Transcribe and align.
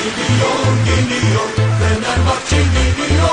Geliyor, 0.00 0.84
geliyor, 0.86 1.48
Fenerbahçe 1.78 2.56
geliyor. 2.56 3.30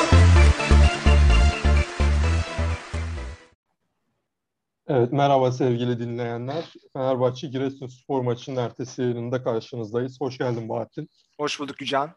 Evet, 4.88 5.12
merhaba 5.12 5.52
sevgili 5.52 6.00
dinleyenler. 6.00 6.74
Fenerbahçe 6.94 7.48
Giresunspor 7.48 8.22
maçının 8.22 8.56
ertesi 8.56 9.02
yayınında 9.02 9.44
karşınızdayız. 9.44 10.22
Hoş 10.22 10.38
geldin 10.38 10.70
Bahattin. 10.70 11.10
Hoş 11.40 11.60
bulduk 11.60 11.82
Yücan. 11.82 12.10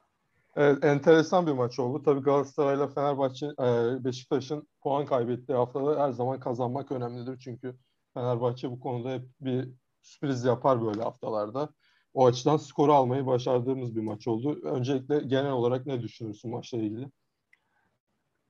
Evet, 0.56 0.84
enteresan 0.84 1.46
bir 1.46 1.52
maç 1.52 1.78
oldu. 1.78 2.02
Tabii 2.02 2.20
Galatasaray'la 2.20 2.88
Fenerbahçe, 2.88 3.46
e, 3.46 4.04
Beşiktaş'ın 4.04 4.68
puan 4.82 5.06
kaybettiği 5.06 5.58
haftada 5.58 6.02
her 6.02 6.10
zaman 6.10 6.40
kazanmak 6.40 6.92
önemlidir. 6.92 7.38
Çünkü 7.38 7.76
Fenerbahçe 8.14 8.70
bu 8.70 8.80
konuda 8.80 9.10
hep 9.10 9.22
bir 9.40 9.68
sürpriz 10.02 10.44
yapar 10.44 10.82
böyle 10.82 11.02
haftalarda. 11.02 11.68
O 12.14 12.26
açıdan 12.26 12.56
skoru 12.56 12.92
almayı 12.92 13.26
başardığımız 13.26 13.96
bir 13.96 14.00
maç 14.00 14.28
oldu. 14.28 14.60
Öncelikle 14.62 15.18
genel 15.18 15.52
olarak 15.52 15.86
ne 15.86 16.02
düşünürsün 16.02 16.50
maçla 16.50 16.78
ilgili? 16.78 17.10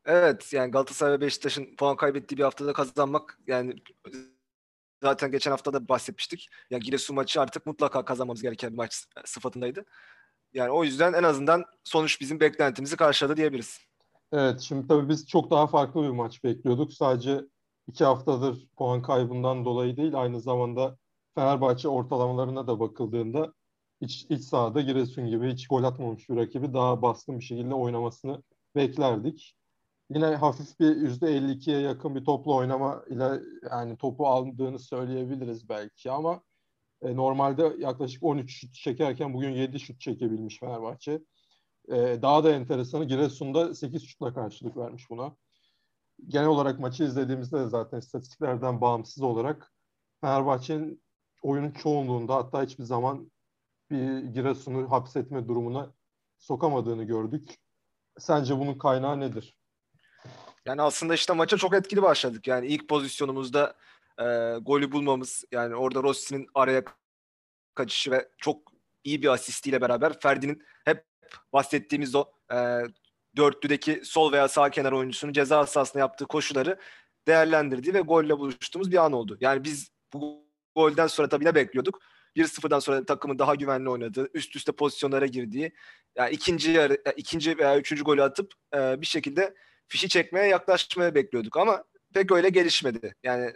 Evet 0.04 0.52
yani 0.52 0.70
Galatasaray 0.70 1.12
ve 1.12 1.20
Beşiktaş'ın 1.20 1.76
puan 1.76 1.96
kaybettiği 1.96 2.38
bir 2.38 2.44
haftada 2.44 2.72
kazanmak 2.72 3.38
yani 3.46 3.74
zaten 5.02 5.30
geçen 5.30 5.50
hafta 5.50 5.72
da 5.72 5.88
bahsetmiştik. 5.88 6.48
Ya 6.70 6.78
Giresun 6.78 7.16
maçı 7.16 7.40
artık 7.40 7.66
mutlaka 7.66 8.04
kazanmamız 8.04 8.42
gereken 8.42 8.70
bir 8.70 8.76
maç 8.76 9.04
sıfatındaydı. 9.24 9.84
Yani 10.52 10.70
o 10.70 10.84
yüzden 10.84 11.12
en 11.12 11.22
azından 11.22 11.64
sonuç 11.84 12.20
bizim 12.20 12.40
beklentimizi 12.40 12.96
karşıladı 12.96 13.36
diyebiliriz. 13.36 13.80
Evet 14.32 14.60
şimdi 14.60 14.88
tabii 14.88 15.08
biz 15.08 15.26
çok 15.26 15.50
daha 15.50 15.66
farklı 15.66 16.02
bir 16.02 16.08
maç 16.08 16.44
bekliyorduk. 16.44 16.92
Sadece 16.92 17.40
iki 17.86 18.04
haftadır 18.04 18.68
puan 18.76 19.02
kaybından 19.02 19.64
dolayı 19.64 19.96
değil 19.96 20.14
aynı 20.14 20.40
zamanda 20.40 20.98
Fenerbahçe 21.34 21.88
ortalamalarına 21.88 22.66
da 22.66 22.80
bakıldığında 22.80 23.54
iç, 24.00 24.26
iç 24.30 24.44
sahada 24.44 24.80
Giresun 24.80 25.26
gibi 25.26 25.52
hiç 25.52 25.68
gol 25.68 25.84
atmamış 25.84 26.28
bir 26.28 26.36
rakibi 26.36 26.74
daha 26.74 27.02
baskın 27.02 27.38
bir 27.38 27.44
şekilde 27.44 27.74
oynamasını 27.74 28.42
beklerdik. 28.76 29.56
Yine 30.10 30.26
hafif 30.26 30.80
bir 30.80 30.96
%52'ye 30.96 31.80
yakın 31.80 32.14
bir 32.14 32.24
toplu 32.24 32.56
oynama 32.56 33.04
ile 33.10 33.40
yani 33.70 33.96
topu 33.96 34.26
aldığını 34.26 34.78
söyleyebiliriz 34.78 35.68
belki 35.68 36.10
ama 36.10 36.42
e, 37.02 37.16
normalde 37.16 37.74
yaklaşık 37.78 38.22
13 38.22 38.60
şut 38.60 38.74
çekerken 38.74 39.34
bugün 39.34 39.50
7 39.50 39.80
şut 39.80 40.00
çekebilmiş 40.00 40.58
Fenerbahçe. 40.60 41.20
E, 41.88 41.96
daha 42.22 42.44
da 42.44 42.50
enteresanı 42.52 43.04
Giresun'da 43.04 43.74
8 43.74 44.04
şutla 44.04 44.34
karşılık 44.34 44.76
vermiş 44.76 45.10
buna. 45.10 45.36
Genel 46.28 46.48
olarak 46.48 46.80
maçı 46.80 47.04
izlediğimizde 47.04 47.58
de 47.58 47.68
zaten 47.68 47.98
istatistiklerden 47.98 48.80
bağımsız 48.80 49.22
olarak 49.22 49.72
Fenerbahçe'nin 50.20 51.02
oyunun 51.40 51.70
çoğunluğunda 51.70 52.34
hatta 52.34 52.62
hiçbir 52.62 52.84
zaman 52.84 53.30
bir 53.90 54.18
Giresun'u 54.18 54.90
hapsetme 54.90 55.48
durumuna 55.48 55.92
sokamadığını 56.38 57.04
gördük. 57.04 57.58
Sence 58.18 58.58
bunun 58.58 58.78
kaynağı 58.78 59.20
nedir? 59.20 59.56
Yani 60.66 60.82
aslında 60.82 61.14
işte 61.14 61.32
maça 61.32 61.56
çok 61.56 61.74
etkili 61.74 62.02
başladık. 62.02 62.46
Yani 62.46 62.66
ilk 62.66 62.88
pozisyonumuzda 62.88 63.76
e, 64.18 64.24
golü 64.60 64.92
bulmamız 64.92 65.44
yani 65.52 65.74
orada 65.74 66.02
Rossi'nin 66.02 66.46
araya 66.54 66.84
kaçışı 67.74 68.10
ve 68.10 68.28
çok 68.38 68.72
iyi 69.04 69.22
bir 69.22 69.28
asistiyle 69.28 69.80
beraber 69.80 70.20
Ferdi'nin 70.20 70.62
hep 70.84 71.04
bahsettiğimiz 71.52 72.14
o 72.14 72.24
e, 72.52 72.82
dörtlüdeki 73.36 74.00
sol 74.04 74.32
veya 74.32 74.48
sağ 74.48 74.70
kenar 74.70 74.92
oyuncusunun 74.92 75.32
ceza 75.32 75.66
sahasına 75.66 76.00
yaptığı 76.00 76.26
koşuları 76.26 76.78
değerlendirdiği 77.26 77.94
ve 77.94 78.00
golle 78.00 78.38
buluştuğumuz 78.38 78.90
bir 78.90 79.04
an 79.04 79.12
oldu. 79.12 79.38
Yani 79.40 79.64
biz 79.64 79.90
bu 80.12 80.49
golden 80.74 81.06
sonra 81.06 81.28
tabii 81.28 81.44
ne 81.44 81.54
bekliyorduk? 81.54 82.00
1-0'dan 82.36 82.78
sonra 82.78 83.04
takımın 83.04 83.38
daha 83.38 83.54
güvenli 83.54 83.90
oynadığı, 83.90 84.28
üst 84.34 84.56
üste 84.56 84.72
pozisyonlara 84.72 85.26
girdiği, 85.26 85.72
yani 86.16 86.30
ikinci 86.30 86.70
yarı, 86.70 87.02
ikinci 87.16 87.58
veya 87.58 87.78
üçüncü 87.78 88.04
golü 88.04 88.22
atıp 88.22 88.52
e, 88.74 89.00
bir 89.00 89.06
şekilde 89.06 89.54
fişi 89.88 90.08
çekmeye 90.08 90.46
yaklaşmaya 90.46 91.14
bekliyorduk 91.14 91.56
ama 91.56 91.84
pek 92.14 92.32
öyle 92.32 92.48
gelişmedi. 92.48 93.14
Yani 93.22 93.52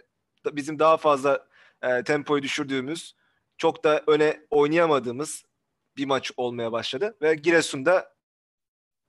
bizim 0.51 0.79
daha 0.79 0.97
fazla 0.97 1.47
e, 1.81 2.03
tempoyu 2.03 2.43
düşürdüğümüz, 2.43 3.15
çok 3.57 3.83
da 3.83 4.03
öne 4.07 4.45
oynayamadığımız 4.49 5.45
bir 5.97 6.05
maç 6.05 6.31
olmaya 6.37 6.71
başladı 6.71 7.17
ve 7.21 7.35
Giresun'da 7.35 8.15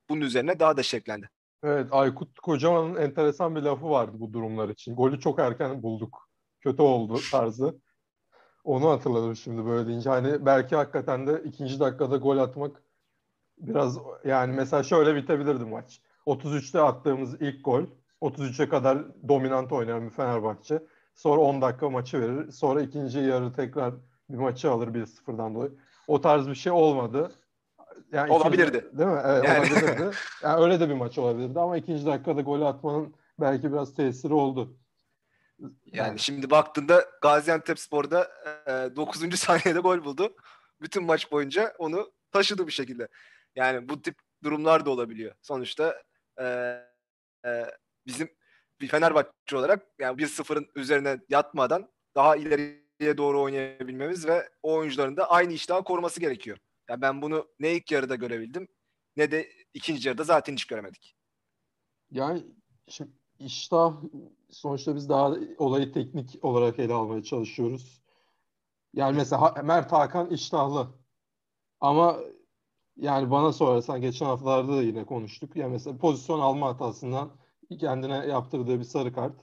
bunun 0.08 0.20
üzerine 0.20 0.60
daha 0.60 0.76
da 0.76 0.82
şeklendi. 0.82 1.30
Evet, 1.62 1.88
Aykut 1.90 2.40
Kocaman'ın 2.40 2.96
enteresan 2.96 3.56
bir 3.56 3.62
lafı 3.62 3.90
vardı 3.90 4.12
bu 4.14 4.32
durumlar 4.32 4.68
için. 4.68 4.96
Golü 4.96 5.20
çok 5.20 5.38
erken 5.38 5.82
bulduk. 5.82 6.28
Kötü 6.60 6.82
oldu 6.82 7.20
tarzı. 7.30 7.80
Onu 8.66 8.90
hatırladım 8.90 9.36
şimdi 9.36 9.66
böyle 9.66 9.88
deyince. 9.88 10.10
Hani 10.10 10.46
belki 10.46 10.76
hakikaten 10.76 11.26
de 11.26 11.42
ikinci 11.44 11.80
dakikada 11.80 12.16
gol 12.16 12.38
atmak 12.38 12.82
biraz 13.58 13.98
yani 14.24 14.52
mesela 14.52 14.82
şöyle 14.82 15.14
bitebilirdi 15.14 15.64
maç. 15.64 16.00
33'te 16.26 16.80
attığımız 16.80 17.42
ilk 17.42 17.64
gol 17.64 17.82
33'e 18.22 18.68
kadar 18.68 18.98
dominant 19.28 19.72
oynayan 19.72 20.04
bir 20.04 20.10
Fenerbahçe. 20.10 20.82
Sonra 21.14 21.40
10 21.40 21.62
dakika 21.62 21.90
maçı 21.90 22.20
verir. 22.20 22.50
Sonra 22.50 22.82
ikinci 22.82 23.18
yarı 23.18 23.52
tekrar 23.52 23.94
bir 24.30 24.38
maçı 24.38 24.70
alır 24.70 24.88
1-0'dan 24.88 25.54
dolayı. 25.54 25.72
O 26.08 26.20
tarz 26.20 26.48
bir 26.48 26.54
şey 26.54 26.72
olmadı. 26.72 27.32
Yani 28.12 28.32
olabilirdi. 28.32 28.76
Ikinci, 28.76 28.98
değil 28.98 29.10
mi? 29.10 29.20
Evet, 29.24 29.44
yani. 29.44 29.58
olabilirdi. 29.58 30.10
Yani 30.42 30.64
öyle 30.64 30.80
de 30.80 30.88
bir 30.88 30.94
maç 30.94 31.18
olabilirdi 31.18 31.60
ama 31.60 31.76
ikinci 31.76 32.06
dakikada 32.06 32.40
golü 32.40 32.64
atmanın 32.64 33.14
belki 33.40 33.72
biraz 33.72 33.94
tesiri 33.94 34.34
oldu. 34.34 34.76
Yani, 35.86 36.18
şimdi 36.18 36.50
baktığında 36.50 37.06
Gaziantep 37.22 37.78
Spor'da 37.78 38.30
e, 38.66 38.96
9. 38.96 39.38
saniyede 39.38 39.80
gol 39.80 40.04
buldu. 40.04 40.36
Bütün 40.80 41.04
maç 41.04 41.32
boyunca 41.32 41.74
onu 41.78 42.12
taşıdı 42.32 42.66
bir 42.66 42.72
şekilde. 42.72 43.08
Yani 43.54 43.88
bu 43.88 44.02
tip 44.02 44.14
durumlar 44.44 44.86
da 44.86 44.90
olabiliyor. 44.90 45.34
Sonuçta 45.42 46.02
e, 46.40 46.44
e, 47.46 47.66
bizim 48.06 48.28
bir 48.80 48.88
Fenerbahçe 48.88 49.56
olarak 49.56 49.86
yani 49.98 50.22
1-0'ın 50.22 50.66
üzerine 50.74 51.20
yatmadan 51.28 51.92
daha 52.14 52.36
ileriye 52.36 53.18
doğru 53.18 53.42
oynayabilmemiz 53.42 54.26
ve 54.26 54.48
o 54.62 54.74
oyuncuların 54.74 55.16
da 55.16 55.30
aynı 55.30 55.52
iştahı 55.52 55.84
koruması 55.84 56.20
gerekiyor. 56.20 56.58
Yani 56.88 57.02
ben 57.02 57.22
bunu 57.22 57.48
ne 57.58 57.72
ilk 57.72 57.92
yarıda 57.92 58.14
görebildim 58.14 58.68
ne 59.16 59.30
de 59.30 59.52
ikinci 59.74 60.08
yarıda 60.08 60.24
zaten 60.24 60.52
hiç 60.52 60.64
göremedik. 60.64 61.16
Yani 62.10 62.46
şimdi 62.88 63.12
iştah 63.40 63.94
sonuçta 64.50 64.94
biz 64.96 65.08
daha 65.08 65.34
olayı 65.58 65.92
teknik 65.92 66.38
olarak 66.44 66.78
ele 66.78 66.94
almaya 66.94 67.22
çalışıyoruz. 67.22 68.02
Yani 68.94 69.16
mesela 69.16 69.54
Mert 69.64 69.92
Hakan 69.92 70.30
iştahlı. 70.30 70.88
Ama 71.80 72.16
yani 72.96 73.30
bana 73.30 73.52
sorarsan 73.52 74.00
geçen 74.00 74.26
haftalarda 74.26 74.76
da 74.76 74.82
yine 74.82 75.04
konuştuk. 75.06 75.56
Yani 75.56 75.72
mesela 75.72 75.98
pozisyon 75.98 76.40
alma 76.40 76.68
hatasından 76.68 77.30
kendine 77.80 78.14
yaptırdığı 78.14 78.78
bir 78.78 78.84
sarı 78.84 79.12
kart. 79.12 79.40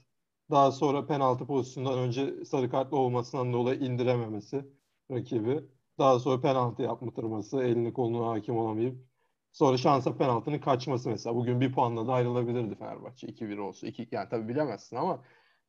Daha 0.50 0.72
sonra 0.72 1.06
penaltı 1.06 1.46
pozisyonundan 1.46 1.98
önce 1.98 2.44
sarı 2.44 2.70
kartlı 2.70 2.96
olmasından 2.96 3.52
dolayı 3.52 3.80
indirememesi 3.80 4.64
rakibi. 5.10 5.64
Daha 5.98 6.18
sonra 6.18 6.40
penaltı 6.40 6.82
yaptırması, 6.82 7.62
elini 7.62 7.92
koluna 7.92 8.30
hakim 8.30 8.56
olamayıp 8.58 9.13
sonra 9.54 9.76
şansa 9.76 10.16
penaltının 10.16 10.58
kaçması 10.58 11.08
mesela. 11.08 11.36
Bugün 11.36 11.60
bir 11.60 11.72
puanla 11.72 12.06
da 12.06 12.12
ayrılabilirdi 12.12 12.74
Fenerbahçe. 12.74 13.26
2-1 13.26 13.58
olsa. 13.60 13.86
2, 13.86 14.08
yani 14.10 14.28
tabii 14.28 14.48
bilemezsin 14.48 14.96
ama 14.96 15.22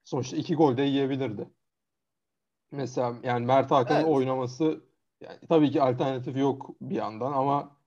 sonuçta 0.03 0.37
iki 0.37 0.55
gol 0.55 0.77
de 0.77 0.81
yiyebilirdi. 0.81 1.49
Mesela 2.71 3.15
yani 3.23 3.45
Mert 3.45 3.71
Hakan'ın 3.71 3.99
evet. 3.99 4.09
oynaması 4.09 4.83
yani 5.21 5.37
tabii 5.49 5.71
ki 5.71 5.81
alternatif 5.81 6.37
yok 6.37 6.69
bir 6.81 6.95
yandan 6.95 7.33
ama 7.33 7.77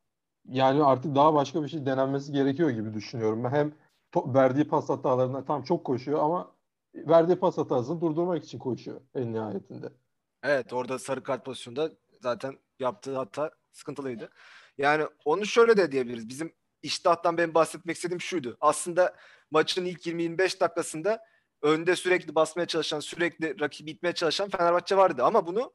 yani 0.44 0.84
artık 0.84 1.14
daha 1.14 1.34
başka 1.34 1.62
bir 1.62 1.68
şey 1.68 1.86
denenmesi 1.86 2.32
gerekiyor 2.32 2.70
gibi 2.70 2.94
düşünüyorum. 2.94 3.44
Ben 3.44 3.50
hem 3.50 3.72
verdiği 4.16 4.68
pas 4.68 4.88
hatalarına 4.88 5.44
tam 5.44 5.62
çok 5.62 5.84
koşuyor 5.84 6.20
ama 6.20 6.54
verdiği 6.94 7.36
pas 7.36 7.58
hatasını 7.58 8.00
durdurmak 8.00 8.44
için 8.44 8.58
koşuyor 8.58 9.00
en 9.14 9.32
nihayetinde. 9.32 9.92
Evet 10.42 10.72
orada 10.72 10.98
sarı 10.98 11.22
kart 11.22 11.44
pozisyonunda 11.44 11.90
zaten 12.20 12.58
yaptığı 12.78 13.16
hata 13.16 13.50
sıkıntılıydı. 13.72 14.30
Yani 14.78 15.06
onu 15.24 15.46
şöyle 15.46 15.76
de 15.76 15.92
diyebiliriz. 15.92 16.28
Bizim 16.28 16.54
iştahtan 16.82 17.38
ben 17.38 17.54
bahsetmek 17.54 17.96
istediğim 17.96 18.20
şuydu. 18.20 18.56
Aslında 18.60 19.16
maçın 19.50 19.84
ilk 19.84 20.06
20-25 20.06 20.60
dakikasında 20.60 21.24
önde 21.62 21.96
sürekli 21.96 22.34
basmaya 22.34 22.66
çalışan, 22.66 23.00
sürekli 23.00 23.60
rakibi 23.60 23.90
itmeye 23.90 24.12
çalışan 24.12 24.48
Fenerbahçe 24.50 24.96
vardı. 24.96 25.24
Ama 25.24 25.46
bunu 25.46 25.74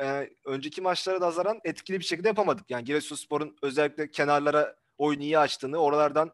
e, 0.00 0.30
önceki 0.44 0.80
maçlara 0.80 1.20
nazaran 1.20 1.60
etkili 1.64 1.98
bir 1.98 2.04
şekilde 2.04 2.28
yapamadık. 2.28 2.70
Yani 2.70 2.84
Giresunspor'un 2.84 3.56
özellikle 3.62 4.10
kenarlara 4.10 4.76
oyunu 4.98 5.22
iyi 5.22 5.38
açtığını, 5.38 5.76
oralardan 5.76 6.32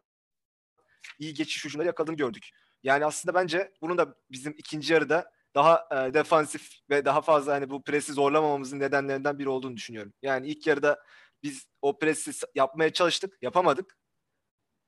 iyi 1.19 1.33
geçiş 1.33 1.65
hücumları 1.65 1.87
yakaladığını 1.87 2.15
gördük. 2.15 2.49
Yani 2.83 3.05
aslında 3.05 3.33
bence 3.35 3.71
bunun 3.81 3.97
da 3.97 4.15
bizim 4.31 4.53
ikinci 4.57 4.93
yarıda 4.93 5.31
daha 5.55 5.87
e, 5.91 6.13
defansif 6.13 6.71
ve 6.89 7.05
daha 7.05 7.21
fazla 7.21 7.53
hani 7.53 7.69
bu 7.69 7.83
presi 7.83 8.13
zorlamamamızın 8.13 8.79
nedenlerinden 8.79 9.39
biri 9.39 9.49
olduğunu 9.49 9.77
düşünüyorum. 9.77 10.13
Yani 10.21 10.47
ilk 10.47 10.67
yarıda 10.67 11.03
biz 11.43 11.67
o 11.81 11.99
presi 11.99 12.31
yapmaya 12.55 12.93
çalıştık, 12.93 13.37
yapamadık. 13.41 13.97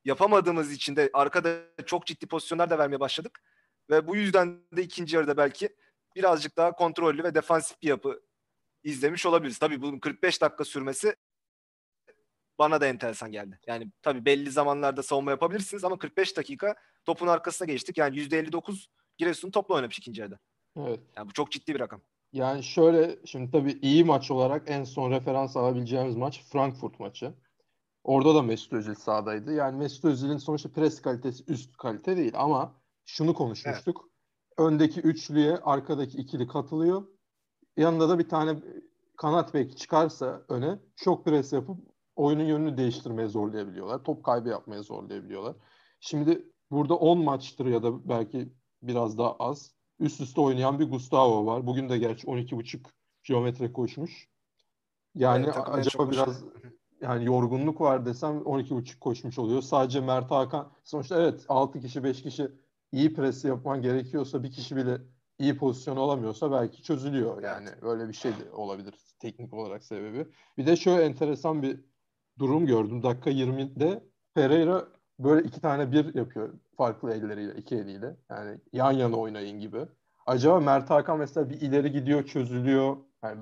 Yapamadığımız 0.05 0.71
için 0.71 0.95
de 0.95 1.09
arkada 1.13 1.59
çok 1.85 2.05
ciddi 2.05 2.27
pozisyonlar 2.27 2.69
da 2.69 2.79
vermeye 2.79 2.99
başladık. 2.99 3.43
Ve 3.89 4.07
bu 4.07 4.15
yüzden 4.15 4.61
de 4.71 4.83
ikinci 4.83 5.15
yarıda 5.15 5.37
belki 5.37 5.75
birazcık 6.15 6.57
daha 6.57 6.71
kontrollü 6.71 7.23
ve 7.23 7.35
defansif 7.35 7.81
bir 7.81 7.87
yapı 7.87 8.21
izlemiş 8.83 9.25
olabiliriz. 9.25 9.59
Tabii 9.59 9.81
bunun 9.81 9.99
45 9.99 10.41
dakika 10.41 10.65
sürmesi 10.65 11.15
bana 12.59 12.81
da 12.81 12.87
enteresan 12.87 13.31
geldi. 13.31 13.59
Yani 13.67 13.91
tabii 14.01 14.25
belli 14.25 14.51
zamanlarda 14.51 15.03
savunma 15.03 15.31
yapabilirsiniz 15.31 15.83
ama 15.83 15.97
45 15.97 16.37
dakika 16.37 16.75
topun 17.05 17.27
arkasına 17.27 17.65
geçtik. 17.65 17.97
Yani 17.97 18.17
%59 18.17 18.87
Giresun 19.17 19.51
topla 19.51 19.75
oynamış 19.75 19.97
ikinci 19.97 20.21
yarıda. 20.21 20.39
Evet. 20.77 20.99
Yani 21.15 21.29
bu 21.29 21.33
çok 21.33 21.51
ciddi 21.51 21.75
bir 21.75 21.79
rakam. 21.79 22.01
Yani 22.33 22.63
şöyle 22.63 23.19
şimdi 23.25 23.51
tabii 23.51 23.79
iyi 23.81 24.03
maç 24.03 24.31
olarak 24.31 24.63
en 24.69 24.83
son 24.83 25.11
referans 25.11 25.57
alabileceğimiz 25.57 26.15
maç 26.15 26.43
Frankfurt 26.43 26.99
maçı. 26.99 27.33
Orada 28.03 28.35
da 28.35 28.41
Mesut 28.41 28.73
Özil 28.73 28.95
sahadaydı. 28.95 29.53
Yani 29.53 29.77
Mesut 29.77 30.05
Özil'in 30.05 30.37
sonuçta 30.37 30.69
pres 30.71 31.01
kalitesi 31.01 31.43
üst 31.47 31.77
kalite 31.77 32.17
değil 32.17 32.33
ama 32.35 32.81
şunu 33.05 33.33
konuşmuştuk. 33.33 34.09
Öndeki 34.57 35.01
üçlüye 35.01 35.57
arkadaki 35.57 36.17
ikili 36.17 36.47
katılıyor. 36.47 37.07
Yanında 37.77 38.09
da 38.09 38.19
bir 38.19 38.29
tane 38.29 38.59
kanat 39.17 39.53
bek 39.53 39.77
çıkarsa 39.77 40.45
öne 40.49 40.79
çok 40.95 41.25
pres 41.25 41.53
yapıp 41.53 41.77
oyunun 42.15 42.43
yönünü 42.43 42.77
değiştirmeye 42.77 43.27
zorlayabiliyorlar. 43.27 44.03
Top 44.03 44.23
kaybı 44.23 44.49
yapmaya 44.49 44.83
zorlayabiliyorlar. 44.83 45.55
Şimdi 45.99 46.51
burada 46.71 46.95
10 46.95 47.23
maçtır 47.23 47.65
ya 47.65 47.83
da 47.83 48.09
belki 48.09 48.53
biraz 48.81 49.17
daha 49.17 49.35
az. 49.35 49.80
Üst 50.01 50.21
üste 50.21 50.41
oynayan 50.41 50.79
bir 50.79 50.89
Gustavo 50.89 51.45
var. 51.45 51.67
Bugün 51.67 51.89
de 51.89 51.97
gerçi 51.97 52.27
12.5 52.27 52.79
kilometre 53.23 53.73
koşmuş. 53.73 54.27
Yani 55.15 55.45
Evet, 55.45 55.57
acaba 55.65 56.11
biraz 56.11 56.43
yani 57.01 57.25
yorgunluk 57.25 57.81
var 57.81 58.05
desem 58.05 58.37
12.5 58.37 58.99
koşmuş 58.99 59.39
oluyor. 59.39 59.61
Sadece 59.61 60.01
Mert 60.01 60.31
Hakan 60.31 60.71
sonuçta 60.83 61.21
evet 61.21 61.45
6 61.49 61.81
kişi 61.81 62.03
5 62.03 62.23
kişi 62.23 62.51
iyi 62.91 63.13
pres 63.13 63.45
yapman 63.45 63.81
gerekiyorsa 63.81 64.43
bir 64.43 64.51
kişi 64.51 64.75
bile 64.75 65.01
iyi 65.39 65.57
pozisyon 65.57 65.97
alamıyorsa 65.97 66.51
belki 66.51 66.83
çözülüyor. 66.83 67.43
Yani 67.43 67.69
böyle 67.81 68.07
bir 68.07 68.13
şey 68.13 68.31
de 68.31 68.51
olabilir 68.51 68.93
teknik 69.19 69.53
olarak 69.53 69.83
sebebi. 69.83 70.27
Bir 70.57 70.65
de 70.65 70.75
şöyle 70.75 71.03
enteresan 71.03 71.63
bir 71.63 71.79
durum 72.39 72.65
gördüm. 72.65 73.03
Dakika 73.03 73.29
20'de 73.29 74.03
Pereira 74.33 74.87
böyle 75.23 75.47
iki 75.47 75.61
tane 75.61 75.91
bir 75.91 76.15
yapıyor 76.15 76.53
farklı 76.77 77.13
elleriyle, 77.13 77.55
iki 77.55 77.75
eliyle. 77.75 78.15
Yani 78.29 78.61
yan 78.73 78.91
yana 78.91 79.15
oynayın 79.17 79.59
gibi. 79.59 79.87
Acaba 80.25 80.59
Mert 80.59 80.89
Hakan 80.89 81.19
mesela 81.19 81.49
bir 81.49 81.61
ileri 81.61 81.91
gidiyor, 81.91 82.25
çözülüyor. 82.25 82.97
Yani 83.23 83.41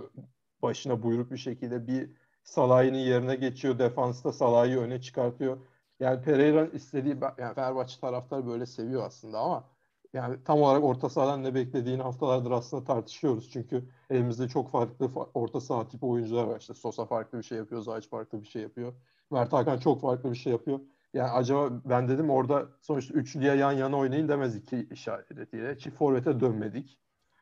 başına 0.62 1.04
buyruk 1.04 1.32
bir 1.32 1.38
şekilde 1.38 1.88
bir 1.88 2.12
Salah'ın 2.44 2.94
yerine 2.94 3.36
geçiyor. 3.36 3.80
Defansta 3.80 4.32
Salah'ı 4.34 4.80
öne 4.80 5.02
çıkartıyor. 5.02 5.58
Yani 6.00 6.22
Pereira'nın 6.22 6.72
istediği 6.72 7.18
yani 7.38 7.56
Fenerbahçe 7.56 8.00
taraftar 8.02 8.48
böyle 8.48 8.66
seviyor 8.66 9.04
aslında 9.04 9.40
ama 9.40 9.70
yani 10.14 10.44
tam 10.44 10.62
olarak 10.62 10.84
orta 10.84 11.10
sahadan 11.10 11.44
ne 11.44 11.56
beklediğini 11.56 12.02
haftalardır 12.02 12.52
aslında 12.52 12.84
tartışıyoruz. 12.84 13.50
Çünkü 13.52 13.90
elimizde 14.10 14.48
çok 14.48 14.72
farklı 14.72 15.06
fa- 15.06 15.30
orta 15.34 15.62
saha 15.62 15.88
tipi 15.88 16.06
oyuncular 16.06 16.44
var. 16.44 16.60
İşte 16.60 16.74
Sosa 16.74 17.06
farklı 17.06 17.38
bir 17.38 17.44
şey 17.44 17.58
yapıyor, 17.58 17.82
Zayç 17.82 18.10
farklı 18.10 18.42
bir 18.42 18.48
şey 18.48 18.62
yapıyor. 18.62 18.94
Mert 19.32 19.54
Hakan 19.54 19.78
çok 19.80 20.02
farklı 20.02 20.32
bir 20.32 20.38
şey 20.38 20.52
yapıyor. 20.54 20.80
Yani 21.14 21.30
acaba 21.30 21.82
ben 21.86 22.08
dedim 22.08 22.30
orada 22.30 22.70
sonuçta 22.82 23.14
üçlüye 23.14 23.56
yan 23.56 23.72
yana 23.72 23.98
oynayın 23.98 24.28
demez 24.28 24.56
iki 24.56 24.88
işaretiyle. 24.92 25.78
Çift 25.78 25.98
forvete 25.98 26.40
dönmedik. 26.40 27.00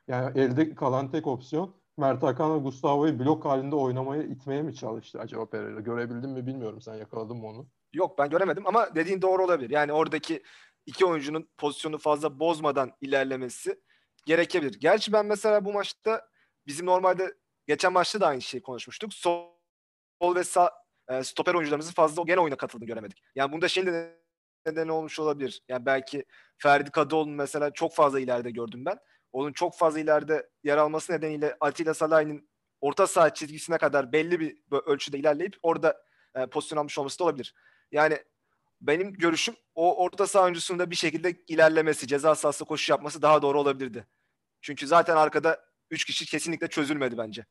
Yani 0.07 0.39
elde 0.39 0.75
kalan 0.75 1.11
tek 1.11 1.27
opsiyon 1.27 1.75
Mert 1.97 2.23
Hakan 2.23 2.55
ve 2.55 2.59
Gustavo'yu 2.59 3.19
blok 3.19 3.45
halinde 3.45 3.75
oynamaya 3.75 4.23
itmeye 4.23 4.61
mi 4.61 4.75
çalıştı 4.75 5.19
acaba 5.19 5.49
Pereira? 5.49 5.79
Görebildin 5.79 6.29
mi 6.29 6.47
bilmiyorum. 6.47 6.81
Sen 6.81 6.95
yakaladın 6.95 7.37
mı 7.37 7.47
onu? 7.47 7.67
Yok 7.93 8.17
ben 8.17 8.29
göremedim 8.29 8.67
ama 8.67 8.95
dediğin 8.95 9.21
doğru 9.21 9.43
olabilir. 9.43 9.69
Yani 9.69 9.93
oradaki 9.93 10.43
iki 10.85 11.05
oyuncunun 11.05 11.49
pozisyonu 11.57 11.97
fazla 11.97 12.39
bozmadan 12.39 12.91
ilerlemesi 13.01 13.81
gerekebilir. 14.25 14.79
Gerçi 14.79 15.13
ben 15.13 15.25
mesela 15.25 15.65
bu 15.65 15.73
maçta 15.73 16.21
bizim 16.67 16.85
normalde 16.85 17.33
geçen 17.67 17.93
maçta 17.93 18.21
da 18.21 18.27
aynı 18.27 18.41
şeyi 18.41 18.61
konuşmuştuk. 18.61 19.13
Sol 19.13 20.35
ve 20.35 20.43
sağ 20.43 20.71
stoper 21.23 21.53
oyuncularımızın 21.53 21.93
fazla 21.93 22.23
gene 22.23 22.39
oyuna 22.39 22.55
katıldığını 22.55 22.87
göremedik. 22.87 23.23
Yani 23.35 23.51
bunda 23.51 23.67
şeyin 23.67 23.87
de 23.87 24.17
nedeni 24.65 24.91
olmuş 24.91 25.19
olabilir. 25.19 25.61
Yani 25.69 25.85
belki 25.85 26.25
Ferdi 26.57 26.91
Kadıoğlu'nun 26.91 27.35
mesela 27.35 27.71
çok 27.71 27.95
fazla 27.95 28.19
ileride 28.19 28.51
gördüm 28.51 28.85
ben. 28.85 28.97
Onun 29.31 29.53
çok 29.53 29.77
fazla 29.77 29.99
ileride 29.99 30.49
yer 30.63 30.77
alması 30.77 31.13
nedeniyle 31.13 31.57
Atilla 31.59 31.93
Salah'ın 31.93 32.49
orta 32.81 33.07
saha 33.07 33.33
çizgisine 33.33 33.77
kadar 33.77 34.11
belli 34.11 34.39
bir 34.39 34.57
ölçüde 34.85 35.17
ilerleyip 35.17 35.55
orada 35.61 36.03
e, 36.35 36.45
pozisyon 36.45 36.79
almış 36.79 36.97
olması 36.97 37.19
da 37.19 37.23
olabilir. 37.23 37.55
Yani 37.91 38.17
benim 38.81 39.13
görüşüm 39.13 39.55
o 39.75 40.03
orta 40.03 40.27
saha 40.27 40.43
oyuncusunun 40.43 40.79
da 40.79 40.91
bir 40.91 40.95
şekilde 40.95 41.35
ilerlemesi, 41.47 42.07
ceza 42.07 42.35
sahası 42.35 42.65
koşu 42.65 42.91
yapması 42.91 43.21
daha 43.21 43.41
doğru 43.41 43.59
olabilirdi. 43.59 44.07
Çünkü 44.61 44.87
zaten 44.87 45.15
arkada 45.15 45.65
3 45.91 46.05
kişi 46.05 46.25
kesinlikle 46.25 46.67
çözülmedi 46.67 47.17
bence. 47.17 47.45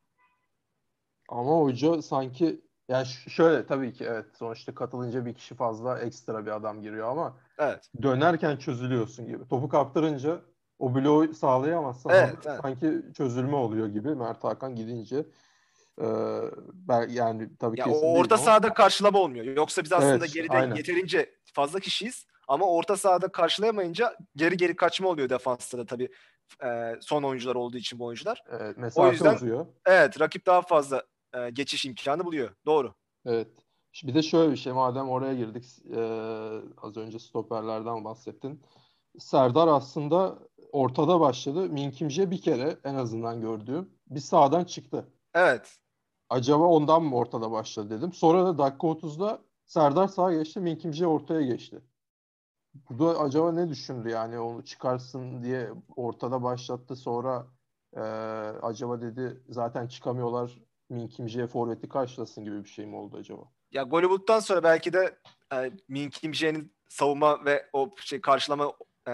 Ama 1.29 1.61
hoca 1.61 2.03
sanki 2.03 2.61
ş- 3.05 3.31
şöyle 3.31 3.67
tabii 3.67 3.93
ki 3.93 4.05
evet 4.05 4.27
sonuçta 4.39 4.75
katılınca 4.75 5.27
bir 5.27 5.35
kişi 5.35 5.55
fazla 5.55 5.99
ekstra 5.99 6.47
bir 6.47 6.51
adam 6.51 6.83
giriyor 6.83 7.09
ama 7.09 7.37
Evet. 7.59 7.89
dönerken 8.03 8.57
çözülüyorsun 8.57 9.27
gibi. 9.27 9.49
Topu 9.49 9.69
kaptırınca 9.69 10.41
o 10.79 10.95
bloğu 10.95 11.35
sağlayamazsan 11.35 12.13
Evet, 12.15 12.35
evet. 12.47 12.59
sanki 12.63 13.03
çözülme 13.17 13.57
oluyor 13.57 13.87
gibi 13.87 14.15
Mert 14.15 14.45
Hakan 14.45 14.75
gidince. 14.77 15.27
Ee, 16.01 16.05
ben 16.75 17.09
yani 17.09 17.49
tabii 17.59 17.81
Ya 17.81 17.85
kesin 17.85 18.07
o 18.07 18.19
orta 18.19 18.35
ama- 18.35 18.45
sahada 18.45 18.73
karşılama 18.73 19.19
olmuyor. 19.19 19.45
Yoksa 19.45 19.85
biz 19.85 19.93
aslında 19.93 20.17
Evet, 20.17 20.35
geride 20.35 20.53
aynen. 20.57 20.75
yeterince 20.75 21.31
fazla 21.55 21.81
kişiyiz 21.81 22.27
ama 22.49 22.67
orta 22.67 22.97
sahada 22.97 23.29
karşılayamayınca 23.29 24.17
geri 24.37 24.57
geri 24.57 24.77
kaçma 24.77 25.09
oluyor 25.09 25.29
defansta 25.29 25.79
da 25.79 25.87
tabii 25.87 26.09
e, 26.65 26.95
son 27.01 27.23
oyuncular 27.23 27.55
olduğu 27.55 27.77
için 27.77 27.99
bu 27.99 28.05
oyuncular. 28.05 28.43
Evet, 28.51 28.77
mesafe 28.77 29.09
yüzden- 29.11 29.35
uzuyor. 29.35 29.67
Evet, 29.87 30.21
rakip 30.21 30.47
daha 30.47 30.63
fazla 30.63 31.03
e, 31.35 31.51
geçiş 31.51 31.87
imkanı 31.87 32.25
buluyor. 32.25 32.51
Doğru. 32.67 32.95
Evet. 33.25 33.49
Bir 34.05 34.15
de 34.15 34.23
şöyle 34.23 34.53
bir 34.53 34.57
şey 34.57 34.73
madem 34.73 35.09
oraya 35.09 35.35
girdik 35.35 35.65
eee, 35.85 36.61
az 36.83 36.97
önce 36.97 37.19
stoperlerden 37.19 38.05
bahsettin. 38.05 38.63
Serdar 39.19 39.69
aslında 39.69 40.39
ortada 40.73 41.21
başladı. 41.21 41.69
Min 41.69 41.91
Kim-jae 41.91 42.31
bir 42.31 42.41
kere 42.43 42.79
en 42.85 42.95
azından 42.95 43.41
gördüğüm 43.41 43.91
bir 44.07 44.21
sağdan 44.21 44.65
çıktı. 44.65 45.09
Evet. 45.35 45.77
Acaba 46.31 46.65
ondan 46.65 47.03
mı 47.03 47.17
ortada 47.17 47.51
başladı 47.51 47.91
dedim. 47.99 48.13
Sonra 48.13 48.45
da 48.47 48.59
dakika 48.59 48.87
30'da 48.87 49.39
Serdar 49.67 50.09
sağa 50.09 50.33
geçti, 50.33 50.61
Min 50.61 50.77
Kim-jae 50.77 51.07
ortaya 51.07 51.43
geçti. 51.43 51.81
Burada 52.91 53.21
acaba 53.21 53.53
ne 53.53 53.69
düşündü 53.69 54.09
yani 54.09 54.39
onu 54.39 54.65
çıkarsın 54.65 55.43
diye 55.43 55.71
ortada 55.97 56.43
başlattı 56.43 56.97
sonra 56.97 57.47
eee, 57.97 58.03
acaba 58.63 59.01
dedi 59.01 59.43
zaten 59.49 59.87
çıkamıyorlar 59.87 60.59
Min 60.89 61.09
Kim-jae 61.09 61.47
forveti 61.47 61.89
karşılasın 61.89 62.45
gibi 62.45 62.65
bir 62.65 62.69
şey 62.69 62.87
mi 62.87 62.97
oldu 62.97 63.17
acaba? 63.17 63.43
Ya 63.73 63.83
golü 63.83 64.11
bulduktan 64.11 64.41
sonra 64.41 64.63
belki 64.63 64.93
de 64.93 65.19
e, 65.53 65.73
Min 65.89 66.11
Kim 66.11 66.35
Jae'nin 66.35 66.73
savunma 66.89 67.45
ve 67.45 67.67
o 67.73 67.91
şey 68.01 68.21
karşılama 68.21 68.73
e, 69.07 69.11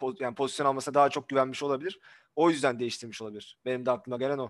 po- 0.00 0.22
yani 0.22 0.34
pozisyon 0.34 0.66
almasına 0.66 0.94
daha 0.94 1.08
çok 1.10 1.28
güvenmiş 1.28 1.62
olabilir. 1.62 2.00
O 2.36 2.50
yüzden 2.50 2.78
değiştirmiş 2.78 3.22
olabilir. 3.22 3.58
Benim 3.64 3.86
de 3.86 3.90
aklıma 3.90 4.16
gelen 4.16 4.38
o. 4.38 4.48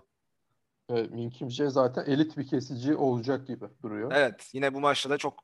Evet, 0.89 1.11
Min 1.11 1.29
Kim-jae 1.29 1.69
zaten 1.69 2.05
elit 2.05 2.37
bir 2.37 2.47
kesici 2.47 2.95
olacak 2.95 3.47
gibi 3.47 3.65
duruyor. 3.83 4.11
Evet, 4.15 4.49
yine 4.53 4.73
bu 4.73 4.79
maçta 4.79 5.09
da 5.09 5.17
çok 5.17 5.43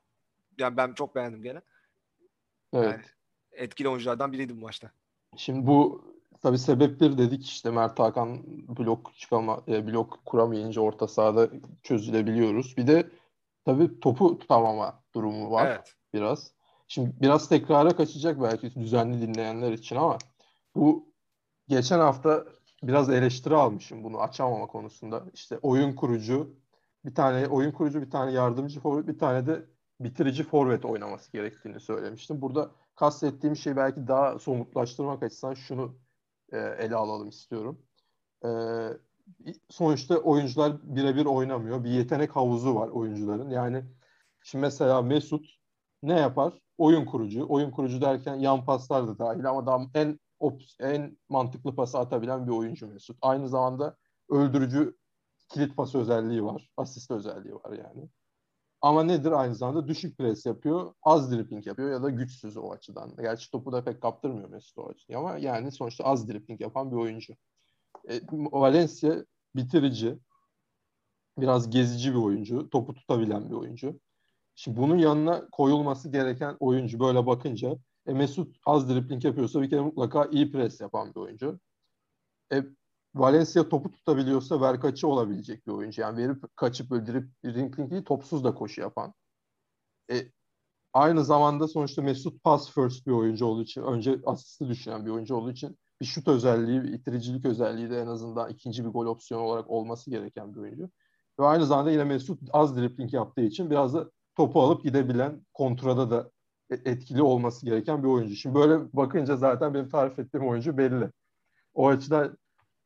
yani 0.58 0.76
ben 0.76 0.92
çok 0.92 1.14
beğendim 1.14 1.42
gene. 1.42 1.60
Evet. 2.72 2.92
Yani 2.92 3.02
etkili 3.52 3.88
oyunculardan 3.88 4.32
biriydi 4.32 4.56
bu 4.56 4.60
maçta. 4.60 4.90
Şimdi 5.36 5.66
bu 5.66 6.04
tabii 6.42 6.58
sebepleri 6.58 7.18
dedik 7.18 7.46
işte 7.46 7.70
Mert 7.70 7.98
Hakan 7.98 8.38
blok 8.68 9.14
çıkama 9.14 9.62
e, 9.68 9.86
blok 9.86 10.18
kuramayınca 10.24 10.80
orta 10.82 11.08
sahada 11.08 11.48
çözülebiliyoruz. 11.82 12.76
Bir 12.76 12.86
de 12.86 13.10
tabii 13.64 14.00
topu 14.00 14.38
tutamama 14.38 15.02
durumu 15.14 15.50
var 15.50 15.66
Evet. 15.66 15.94
biraz. 16.14 16.52
Şimdi 16.88 17.12
biraz 17.20 17.48
tekrara 17.48 17.96
kaçacak 17.96 18.42
belki 18.42 18.74
düzenli 18.74 19.22
dinleyenler 19.22 19.72
için 19.72 19.96
ama 19.96 20.18
bu 20.74 21.12
geçen 21.68 21.98
hafta 21.98 22.44
biraz 22.82 23.10
eleştiri 23.10 23.54
almışım 23.54 24.04
bunu 24.04 24.20
açamama 24.20 24.66
konusunda. 24.66 25.24
İşte 25.34 25.58
oyun 25.62 25.92
kurucu, 25.92 26.56
bir 27.04 27.14
tane 27.14 27.46
oyun 27.46 27.72
kurucu, 27.72 28.02
bir 28.02 28.10
tane 28.10 28.32
yardımcı 28.32 28.80
forvet, 28.80 29.08
bir 29.08 29.18
tane 29.18 29.46
de 29.46 29.64
bitirici 30.00 30.44
forvet 30.44 30.84
oynaması 30.84 31.32
gerektiğini 31.32 31.80
söylemiştim. 31.80 32.42
Burada 32.42 32.70
kastettiğim 32.94 33.56
şey 33.56 33.76
belki 33.76 34.08
daha 34.08 34.38
somutlaştırmak 34.38 35.22
açısından 35.22 35.54
şunu 35.54 35.98
e, 36.52 36.58
ele 36.58 36.96
alalım 36.96 37.28
istiyorum. 37.28 37.82
E, 38.44 38.48
sonuçta 39.70 40.16
oyuncular 40.18 40.96
birebir 40.96 41.26
oynamıyor. 41.26 41.84
Bir 41.84 41.90
yetenek 41.90 42.36
havuzu 42.36 42.74
var 42.74 42.88
oyuncuların. 42.88 43.50
Yani 43.50 43.84
şimdi 44.42 44.62
mesela 44.62 45.02
Mesut 45.02 45.46
ne 46.02 46.20
yapar? 46.20 46.54
Oyun 46.78 47.04
kurucu. 47.04 47.46
Oyun 47.48 47.70
kurucu 47.70 48.00
derken 48.00 48.34
yan 48.34 48.64
paslar 48.64 49.08
da 49.08 49.18
dahil 49.18 49.48
ama 49.50 49.66
daha 49.66 49.86
en 49.94 50.18
en 50.80 51.18
mantıklı 51.28 51.76
pası 51.76 51.98
atabilen 51.98 52.46
bir 52.46 52.52
oyuncu 52.52 52.86
Mesut. 52.86 53.18
Aynı 53.22 53.48
zamanda 53.48 53.96
öldürücü 54.30 54.96
kilit 55.48 55.76
pas 55.76 55.94
özelliği 55.94 56.44
var. 56.44 56.70
Asist 56.76 57.10
özelliği 57.10 57.54
var 57.54 57.72
yani. 57.72 58.08
Ama 58.80 59.02
nedir 59.02 59.32
aynı 59.32 59.54
zamanda 59.54 59.88
düşük 59.88 60.18
pres 60.18 60.46
yapıyor, 60.46 60.94
az 61.02 61.32
dribbling 61.32 61.66
yapıyor 61.66 61.90
ya 61.90 62.02
da 62.02 62.10
güçsüz 62.10 62.56
o 62.56 62.70
açıdan. 62.70 63.16
Gerçi 63.16 63.50
topu 63.50 63.72
da 63.72 63.84
pek 63.84 64.02
kaptırmıyor 64.02 64.48
Mesut 64.48 64.78
o 64.78 64.88
açıdan 64.88 65.18
ama 65.18 65.38
yani 65.38 65.72
sonuçta 65.72 66.04
az 66.04 66.28
dribbling 66.28 66.60
yapan 66.60 66.90
bir 66.90 66.96
oyuncu. 66.96 67.34
E, 68.10 68.20
Valencia 68.32 69.24
bitirici, 69.56 70.18
biraz 71.38 71.70
gezici 71.70 72.10
bir 72.10 72.18
oyuncu, 72.18 72.70
topu 72.70 72.94
tutabilen 72.94 73.50
bir 73.50 73.54
oyuncu. 73.54 74.00
Şimdi 74.54 74.76
bunun 74.76 74.98
yanına 74.98 75.48
koyulması 75.50 76.12
gereken 76.12 76.56
oyuncu 76.60 77.00
böyle 77.00 77.26
bakınca 77.26 77.76
e, 78.06 78.12
Mesut 78.12 78.56
az 78.66 78.88
dribling 78.88 79.24
yapıyorsa 79.24 79.62
bir 79.62 79.70
kere 79.70 79.80
mutlaka 79.80 80.24
iyi 80.24 80.52
pres 80.52 80.80
yapan 80.80 81.14
bir 81.14 81.20
oyuncu. 81.20 81.60
E, 82.52 82.62
Valencia 83.14 83.68
topu 83.68 83.90
tutabiliyorsa 83.90 84.60
ver 84.60 84.80
kaçı 84.80 85.08
olabilecek 85.08 85.66
bir 85.66 85.72
oyuncu. 85.72 86.02
Yani 86.02 86.16
verip 86.16 86.56
kaçıp 86.56 86.90
dribbling 86.90 87.90
değil 87.90 88.04
topsuz 88.04 88.44
da 88.44 88.54
koşu 88.54 88.80
yapan. 88.80 89.14
E, 90.10 90.32
aynı 90.92 91.24
zamanda 91.24 91.68
sonuçta 91.68 92.02
Mesut 92.02 92.42
pass 92.42 92.70
first 92.70 93.06
bir 93.06 93.12
oyuncu 93.12 93.46
olduğu 93.46 93.62
için 93.62 93.82
önce 93.82 94.20
asisti 94.26 94.68
düşünen 94.68 95.06
bir 95.06 95.10
oyuncu 95.10 95.34
olduğu 95.34 95.50
için 95.50 95.78
bir 96.00 96.06
şut 96.06 96.28
özelliği, 96.28 96.82
bir 96.82 96.92
itiricilik 96.92 97.44
özelliği 97.44 97.90
de 97.90 98.00
en 98.00 98.06
azından 98.06 98.50
ikinci 98.50 98.84
bir 98.84 98.90
gol 98.90 99.06
opsiyonu 99.06 99.44
olarak 99.44 99.70
olması 99.70 100.10
gereken 100.10 100.54
bir 100.54 100.60
oyuncu. 100.60 100.90
Ve 101.40 101.46
aynı 101.46 101.66
zamanda 101.66 101.90
yine 101.90 102.04
Mesut 102.04 102.40
az 102.52 102.76
dribbling 102.76 103.14
yaptığı 103.14 103.40
için 103.40 103.70
biraz 103.70 103.94
da 103.94 104.10
topu 104.36 104.62
alıp 104.62 104.84
gidebilen, 104.84 105.46
kontrada 105.54 106.10
da 106.10 106.30
e, 106.70 106.74
etkili 106.74 107.22
olması 107.22 107.66
gereken 107.66 108.02
bir 108.02 108.08
oyuncu. 108.08 108.34
Şimdi 108.34 108.54
böyle 108.54 108.92
bakınca 108.92 109.36
zaten 109.36 109.74
benim 109.74 109.88
tarif 109.88 110.18
ettiğim 110.18 110.48
oyuncu 110.48 110.78
belli. 110.78 111.10
O 111.74 111.88
açıdan 111.88 112.38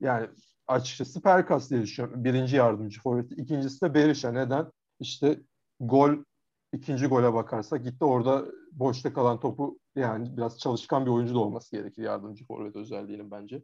yani 0.03 0.29
açıkçası 0.67 1.23
Perkas 1.23 1.71
diye 1.71 1.83
düşünüyorum. 1.83 2.25
Birinci 2.25 2.57
yardımcı 2.57 3.01
forveti. 3.01 3.35
İkincisi 3.35 3.81
de 3.81 3.95
Berisha. 3.95 4.33
Neden? 4.33 4.73
İşte 5.01 5.41
gol 5.81 6.11
ikinci 6.73 7.07
gole 7.07 7.35
bakarsa 7.35 7.77
gitti 7.77 8.05
orada 8.05 8.45
boşta 8.73 9.13
kalan 9.13 9.41
topu 9.41 9.79
yani 9.97 10.37
biraz 10.37 10.59
çalışkan 10.59 11.07
bir 11.07 11.11
oyuncu 11.11 11.35
da 11.35 11.39
olması 11.39 11.77
gerekir 11.77 12.03
yardımcı 12.03 12.45
forvet 12.45 12.77
özelliğinin 12.77 13.31
bence. 13.31 13.63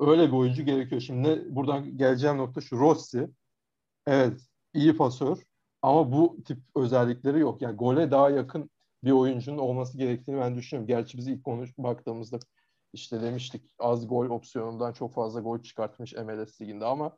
Öyle 0.00 0.26
bir 0.28 0.32
oyuncu 0.32 0.62
gerekiyor. 0.62 1.00
Şimdi 1.00 1.46
buradan 1.50 1.96
geleceğim 1.96 2.36
nokta 2.36 2.60
şu. 2.60 2.78
Rossi 2.78 3.28
evet 4.06 4.40
iyi 4.74 4.96
pasör 4.96 5.38
ama 5.82 6.12
bu 6.12 6.42
tip 6.44 6.58
özellikleri 6.76 7.40
yok. 7.40 7.62
Yani 7.62 7.76
gole 7.76 8.10
daha 8.10 8.30
yakın 8.30 8.70
bir 9.04 9.10
oyuncunun 9.10 9.58
olması 9.58 9.98
gerektiğini 9.98 10.40
ben 10.40 10.56
düşünüyorum. 10.56 10.88
Gerçi 10.88 11.18
biz 11.18 11.28
ilk 11.28 11.44
konuş 11.44 11.78
baktığımızda 11.78 12.38
işte 12.92 13.22
demiştik 13.22 13.74
az 13.78 14.08
gol 14.08 14.26
opsiyonundan 14.26 14.92
çok 14.92 15.14
fazla 15.14 15.40
gol 15.40 15.62
çıkartmış 15.62 16.12
MLS 16.12 16.60
liginde 16.60 16.84
ama 16.84 17.16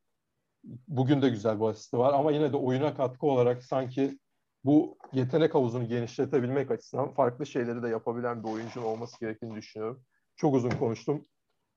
bugün 0.88 1.22
de 1.22 1.28
güzel 1.28 1.60
bir 1.60 1.64
asisti 1.64 1.98
var 1.98 2.14
ama 2.14 2.32
yine 2.32 2.52
de 2.52 2.56
oyuna 2.56 2.96
katkı 2.96 3.26
olarak 3.26 3.64
sanki 3.64 4.18
bu 4.64 4.98
yetenek 5.12 5.54
havuzunu 5.54 5.88
genişletebilmek 5.88 6.70
açısından 6.70 7.12
farklı 7.12 7.46
şeyleri 7.46 7.82
de 7.82 7.88
yapabilen 7.88 8.44
bir 8.44 8.48
oyuncunun 8.48 8.84
olması 8.84 9.20
gerektiğini 9.20 9.56
düşünüyorum. 9.56 10.04
Çok 10.36 10.54
uzun 10.54 10.70
konuştum. 10.70 11.28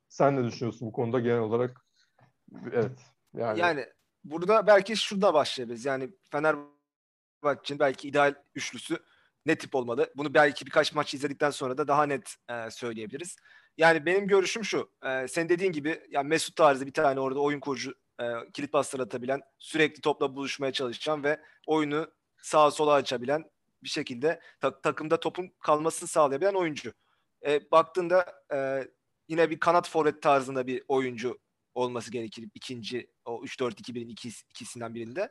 Sen 0.10 0.36
ne 0.38 0.44
düşünüyorsun 0.44 0.88
bu 0.88 0.92
konuda 0.92 1.20
genel 1.20 1.40
olarak? 1.40 1.86
Evet. 2.72 3.00
Yani, 3.34 3.60
yani 3.60 3.86
burada 4.24 4.68
belki 4.68 4.98
şurada 4.98 5.34
başlayabiliriz. 5.34 5.86
Yani 5.86 6.10
Fenerbahçe'nin 6.32 7.80
belki 7.80 8.08
ideal 8.08 8.36
üçlüsü 8.56 9.00
ne 9.46 9.56
tip 9.56 9.76
olmalı? 9.76 10.14
Bunu 10.16 10.34
belki 10.34 10.66
birkaç 10.66 10.94
maç 10.94 11.14
izledikten 11.14 11.50
sonra 11.50 11.78
da 11.78 11.88
daha 11.88 12.06
net 12.06 12.36
e, 12.50 12.72
söyleyebiliriz. 12.72 13.36
Yani 13.78 14.06
benim 14.06 14.28
görüşüm 14.28 14.64
şu. 14.64 14.92
E, 15.06 15.28
sen 15.28 15.50
dediğin 15.50 15.72
gibi 15.72 16.02
yani 16.10 16.28
Mesut 16.28 16.56
tarzı 16.56 16.86
bir 16.88 16.94
tane 16.94 17.20
orada 17.20 17.40
oyun 17.40 17.60
kurucu 17.60 17.94
e, 18.22 18.26
kilit 18.54 18.72
paslar 18.72 19.00
atabilen, 19.00 19.42
sürekli 19.60 20.02
topla 20.02 20.36
buluşmaya 20.36 20.72
çalışan 20.72 21.24
ve 21.24 21.40
oyunu 21.68 22.08
sağa 22.42 22.72
sola 22.72 22.94
açabilen 22.94 23.44
bir 23.84 23.90
şekilde 23.90 24.40
ta- 24.62 24.82
takımda 24.82 25.20
topun 25.20 25.52
kalmasını 25.60 26.10
sağlayabilen 26.10 26.54
oyuncu. 26.54 26.94
E, 27.46 27.72
baktığında 27.72 28.26
e, 28.54 28.88
yine 29.28 29.50
bir 29.50 29.60
kanat 29.60 29.90
forvet 29.90 30.22
tarzında 30.22 30.68
bir 30.68 30.84
oyuncu 30.88 31.40
olması 31.76 32.12
gerekir. 32.12 32.50
ikinci 32.56 33.08
o 33.26 33.44
3-4-2-1'in 33.44 34.10
ikis, 34.10 34.44
ikisinden 34.50 34.96
birinde. 34.96 35.30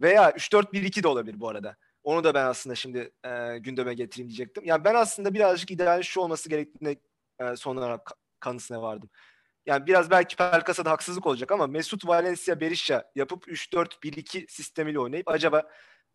Veya 0.00 0.30
3-4-1-2 0.30 1.02
de 1.02 1.08
olabilir 1.08 1.40
bu 1.40 1.48
arada. 1.48 1.76
Onu 2.02 2.24
da 2.24 2.34
ben 2.34 2.44
aslında 2.44 2.74
şimdi 2.74 3.12
e, 3.24 3.58
gündeme 3.58 3.94
getireyim 3.94 4.28
diyecektim. 4.28 4.64
Yani 4.64 4.84
ben 4.84 4.94
aslında 4.94 5.34
birazcık 5.34 5.70
ideal 5.70 6.02
şu 6.02 6.20
olması 6.20 6.48
gerektiğine 6.48 6.96
e, 7.40 7.56
son 7.56 7.76
olarak 7.76 8.10
kanısına 8.40 8.82
vardım. 8.82 9.10
Yani 9.66 9.86
biraz 9.86 10.10
belki 10.10 10.36
Pelkas'a 10.36 10.84
da 10.84 10.90
haksızlık 10.90 11.26
olacak 11.26 11.52
ama 11.52 11.66
Mesut 11.66 12.06
Valencia 12.06 12.60
Berisha 12.60 13.10
yapıp 13.14 13.48
3-4-1-2 13.48 14.48
sistemiyle 14.48 14.98
oynayıp 14.98 15.28
acaba 15.28 15.62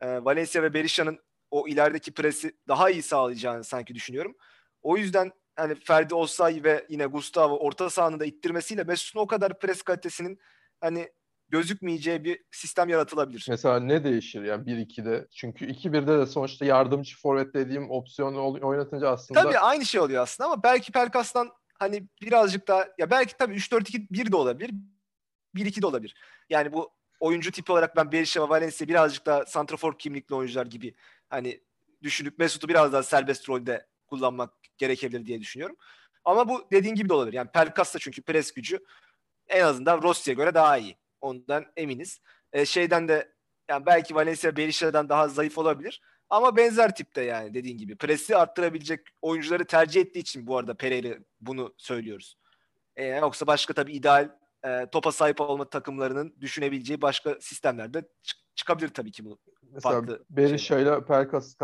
e, 0.01 0.25
Valencia 0.25 0.63
ve 0.63 0.73
Berisha'nın 0.73 1.19
o 1.51 1.67
ilerideki 1.67 2.13
presi 2.13 2.57
daha 2.67 2.89
iyi 2.89 3.01
sağlayacağını 3.01 3.63
sanki 3.63 3.95
düşünüyorum. 3.95 4.35
O 4.81 4.97
yüzden 4.97 5.31
hani 5.55 5.75
Ferdi 5.75 6.15
Osay 6.15 6.63
ve 6.63 6.85
yine 6.89 7.05
Gustavo 7.05 7.57
orta 7.57 7.89
sahanın 7.89 8.19
da 8.19 8.25
ittirmesiyle 8.25 8.83
Mesut'un 8.83 9.19
o 9.19 9.27
kadar 9.27 9.59
pres 9.59 9.81
kalitesinin 9.81 10.39
hani 10.81 11.09
gözükmeyeceği 11.49 12.23
bir 12.23 12.43
sistem 12.51 12.89
yaratılabilir. 12.89 13.45
Mesela 13.49 13.79
ne 13.79 14.03
değişir 14.03 14.43
yani 14.43 14.65
1-2'de? 14.65 15.27
Çünkü 15.35 15.65
2-1'de 15.65 16.19
de 16.19 16.25
sonuçta 16.25 16.65
yardımcı 16.65 17.17
forvet 17.17 17.53
dediğim 17.53 17.91
opsiyonu 17.91 18.67
oynatınca 18.67 19.09
aslında... 19.09 19.41
Tabii 19.41 19.59
aynı 19.59 19.85
şey 19.85 20.01
oluyor 20.01 20.23
aslında 20.23 20.49
ama 20.49 20.63
belki 20.63 20.91
Pelkas'tan 20.91 21.49
hani 21.79 22.07
birazcık 22.21 22.67
daha 22.67 22.87
ya 22.97 23.09
belki 23.09 23.37
tabii 23.37 23.55
3-4-2-1 23.55 24.31
de 24.31 24.35
olabilir. 24.35 24.71
1-2 25.55 25.81
de 25.81 25.87
olabilir. 25.87 26.15
Yani 26.49 26.73
bu 26.73 26.91
oyuncu 27.19 27.51
tipi 27.51 27.71
olarak 27.71 27.95
ben 27.95 28.11
Berisha 28.11 28.43
ve 28.43 28.49
Valencia 28.49 28.87
birazcık 28.87 29.25
daha 29.25 29.45
santrafor 29.45 29.97
kimlikli 29.97 30.35
oyuncular 30.35 30.65
gibi 30.65 30.95
hani 31.29 31.63
düşünüp 32.03 32.39
Mesut'u 32.39 32.67
biraz 32.67 32.93
daha 32.93 33.03
serbest 33.03 33.49
rolde 33.49 33.87
kullanmak 34.07 34.53
gerekebilir 34.77 35.25
diye 35.25 35.39
düşünüyorum. 35.39 35.75
Ama 36.25 36.49
bu 36.49 36.67
dediğin 36.71 36.95
gibi 36.95 37.09
de 37.09 37.13
olabilir. 37.13 37.37
Yani 37.37 37.49
Pelkas 37.51 37.95
da 37.95 37.99
çünkü 37.99 38.21
pres 38.21 38.51
gücü 38.51 38.79
en 39.47 39.63
azından 39.63 40.01
Rossi'ye 40.01 40.35
göre 40.35 40.53
daha 40.53 40.77
iyi. 40.77 40.97
Ondan 41.21 41.65
eminiz. 41.77 42.21
E, 42.53 42.65
şeyden 42.65 43.07
de 43.07 43.33
yani 43.69 43.85
belki 43.85 44.15
Valencia 44.15 44.55
Berisha'dan 44.55 45.09
daha 45.09 45.27
zayıf 45.27 45.57
olabilir. 45.57 46.01
Ama 46.29 46.57
benzer 46.57 46.95
tipte 46.95 47.21
yani 47.21 47.53
dediğin 47.53 47.77
gibi. 47.77 47.95
Presi 47.95 48.37
arttırabilecek 48.37 49.07
oyuncuları 49.21 49.65
tercih 49.65 50.01
ettiği 50.01 50.19
için 50.19 50.47
bu 50.47 50.57
arada 50.57 50.73
Pereira 50.73 51.15
bunu 51.41 51.73
söylüyoruz. 51.77 52.37
E, 52.95 53.05
yoksa 53.05 53.47
başka 53.47 53.73
tabii 53.73 53.93
ideal 53.93 54.29
e, 54.65 54.85
topa 54.91 55.11
sahip 55.11 55.41
olma 55.41 55.69
takımlarının 55.69 56.35
düşünebileceği 56.41 57.01
başka 57.01 57.37
sistemlerde 57.39 58.01
çık- 58.23 58.39
çıkabilir 58.55 58.89
tabii 58.89 59.11
ki 59.11 59.25
bu. 59.25 59.39
Mesela 59.71 60.03
Berisha 60.29 60.79
ile 60.79 61.05
Pelkas 61.05 61.55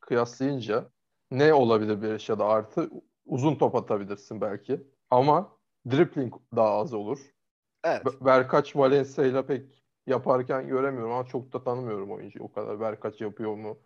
kıyaslayınca 0.00 0.90
ne 1.30 1.54
olabilir 1.54 2.02
Berisha'da 2.02 2.46
artı? 2.46 2.90
Uzun 3.26 3.54
top 3.54 3.74
atabilirsin 3.74 4.40
belki. 4.40 4.80
Ama 5.10 5.58
dribbling 5.90 6.34
daha 6.56 6.70
az 6.70 6.94
olur. 6.94 7.18
Evet. 7.88 8.20
Berkaç 8.20 8.76
Valencia 8.76 9.24
ile 9.26 9.46
pek 9.46 9.84
yaparken 10.06 10.68
göremiyorum 10.68 11.12
ama 11.12 11.26
çok 11.26 11.52
da 11.52 11.64
tanımıyorum 11.64 12.12
oyuncuyu. 12.12 12.44
O 12.44 12.52
kadar 12.52 12.80
Berkaç 12.80 13.20
yapıyor 13.20 13.54
mu 13.54 13.78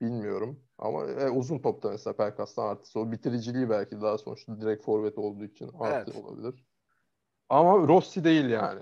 bilmiyorum. 0.00 0.60
Ama 0.78 1.06
e, 1.06 1.30
uzun 1.30 1.58
topta 1.58 1.90
mesela 1.90 2.16
Perkas'tan 2.16 2.68
artısı 2.68 3.00
o 3.00 3.12
bitiriciliği 3.12 3.70
belki 3.70 4.00
daha 4.00 4.18
sonuçta 4.18 4.60
direkt 4.60 4.84
forvet 4.84 5.18
olduğu 5.18 5.44
için 5.44 5.70
artı 5.80 6.10
evet. 6.10 6.24
olabilir. 6.24 6.64
Ama 7.48 7.88
Rossi 7.88 8.24
değil 8.24 8.48
yani. 8.48 8.80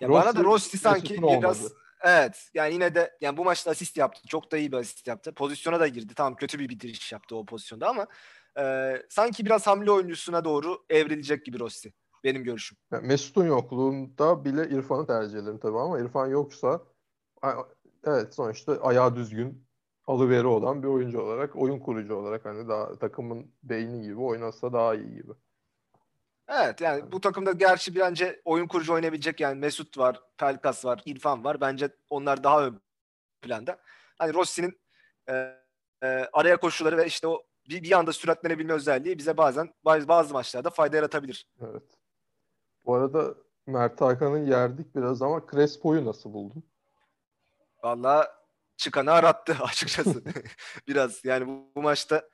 Ya 0.00 0.08
Rossi, 0.08 0.26
bana 0.26 0.36
da 0.36 0.44
Rossi 0.44 0.78
sanki 0.78 1.22
biraz 1.22 1.60
olmadı. 1.60 1.74
evet 2.02 2.50
yani 2.54 2.74
yine 2.74 2.94
de 2.94 3.16
yani 3.20 3.36
bu 3.36 3.44
maçta 3.44 3.70
asist 3.70 3.96
yaptı. 3.96 4.28
Çok 4.28 4.52
da 4.52 4.56
iyi 4.56 4.72
bir 4.72 4.76
asist 4.76 5.06
yaptı. 5.06 5.34
Pozisyona 5.34 5.80
da 5.80 5.88
girdi. 5.88 6.14
Tamam 6.14 6.36
kötü 6.36 6.58
bir 6.58 6.68
bitiriş 6.68 7.12
yaptı 7.12 7.36
o 7.36 7.46
pozisyonda 7.46 7.88
ama 7.88 8.06
e, 8.58 8.94
sanki 9.08 9.46
biraz 9.46 9.66
hamle 9.66 9.90
oyuncusuna 9.90 10.44
doğru 10.44 10.84
evrilecek 10.90 11.44
gibi 11.44 11.60
Rossi. 11.60 11.92
Benim 12.24 12.44
görüşüm. 12.44 12.78
Yani 12.92 13.06
Mesut'un 13.06 13.46
yokluğunda 13.46 14.44
bile 14.44 14.68
İrfan'ı 14.68 15.06
tercih 15.06 15.38
ederim 15.38 15.58
tabii 15.58 15.78
ama 15.78 15.98
İrfan 15.98 16.26
yoksa 16.26 16.80
evet 18.04 18.34
sonuçta 18.34 18.82
ayağı 18.82 19.16
düzgün 19.16 19.66
alıveri 20.06 20.46
olan 20.46 20.82
bir 20.82 20.88
oyuncu 20.88 21.20
olarak 21.20 21.56
oyun 21.56 21.78
kurucu 21.78 22.14
olarak 22.14 22.44
hani 22.44 22.68
daha 22.68 22.98
takımın 22.98 23.52
beyni 23.62 24.02
gibi 24.02 24.20
oynasa 24.20 24.72
daha 24.72 24.94
iyi 24.94 25.14
gibi. 25.14 25.32
Evet 26.48 26.80
yani 26.80 27.12
bu 27.12 27.20
takımda 27.20 27.52
gerçi 27.52 27.94
bir 27.94 28.00
önce 28.00 28.42
oyun 28.44 28.66
kurucu 28.66 28.94
oynayabilecek 28.94 29.40
yani 29.40 29.60
Mesut 29.60 29.98
var, 29.98 30.20
Pelkas 30.38 30.84
var, 30.84 31.02
İrfan 31.06 31.44
var. 31.44 31.60
Bence 31.60 31.88
onlar 32.10 32.44
daha 32.44 32.66
ön 32.66 32.80
planda. 33.42 33.78
Hani 34.18 34.34
Rossi'nin 34.34 34.80
e, 35.28 35.32
e, 36.02 36.06
araya 36.32 36.56
koşuları 36.56 36.96
ve 36.96 37.06
işte 37.06 37.26
o 37.26 37.42
bir, 37.68 37.82
bir 37.82 37.92
anda 37.92 38.12
süratlenebilme 38.12 38.72
özelliği 38.72 39.18
bize 39.18 39.36
bazen 39.36 39.74
bazı, 39.84 40.08
bazı 40.08 40.34
maçlarda 40.34 40.70
fayda 40.70 40.96
yaratabilir. 40.96 41.48
Evet. 41.60 41.82
Bu 42.86 42.94
arada 42.94 43.34
Mert 43.66 44.00
Hakan'ı 44.00 44.38
yerdik 44.38 44.96
biraz 44.96 45.22
ama 45.22 45.46
Crespo'yu 45.50 46.04
nasıl 46.04 46.32
buldun? 46.32 46.64
Valla 47.82 48.44
çıkanı 48.76 49.12
arattı 49.12 49.56
açıkçası. 49.60 50.22
biraz 50.88 51.24
yani 51.24 51.46
bu, 51.46 51.70
bu 51.76 51.82
maçta 51.82 52.28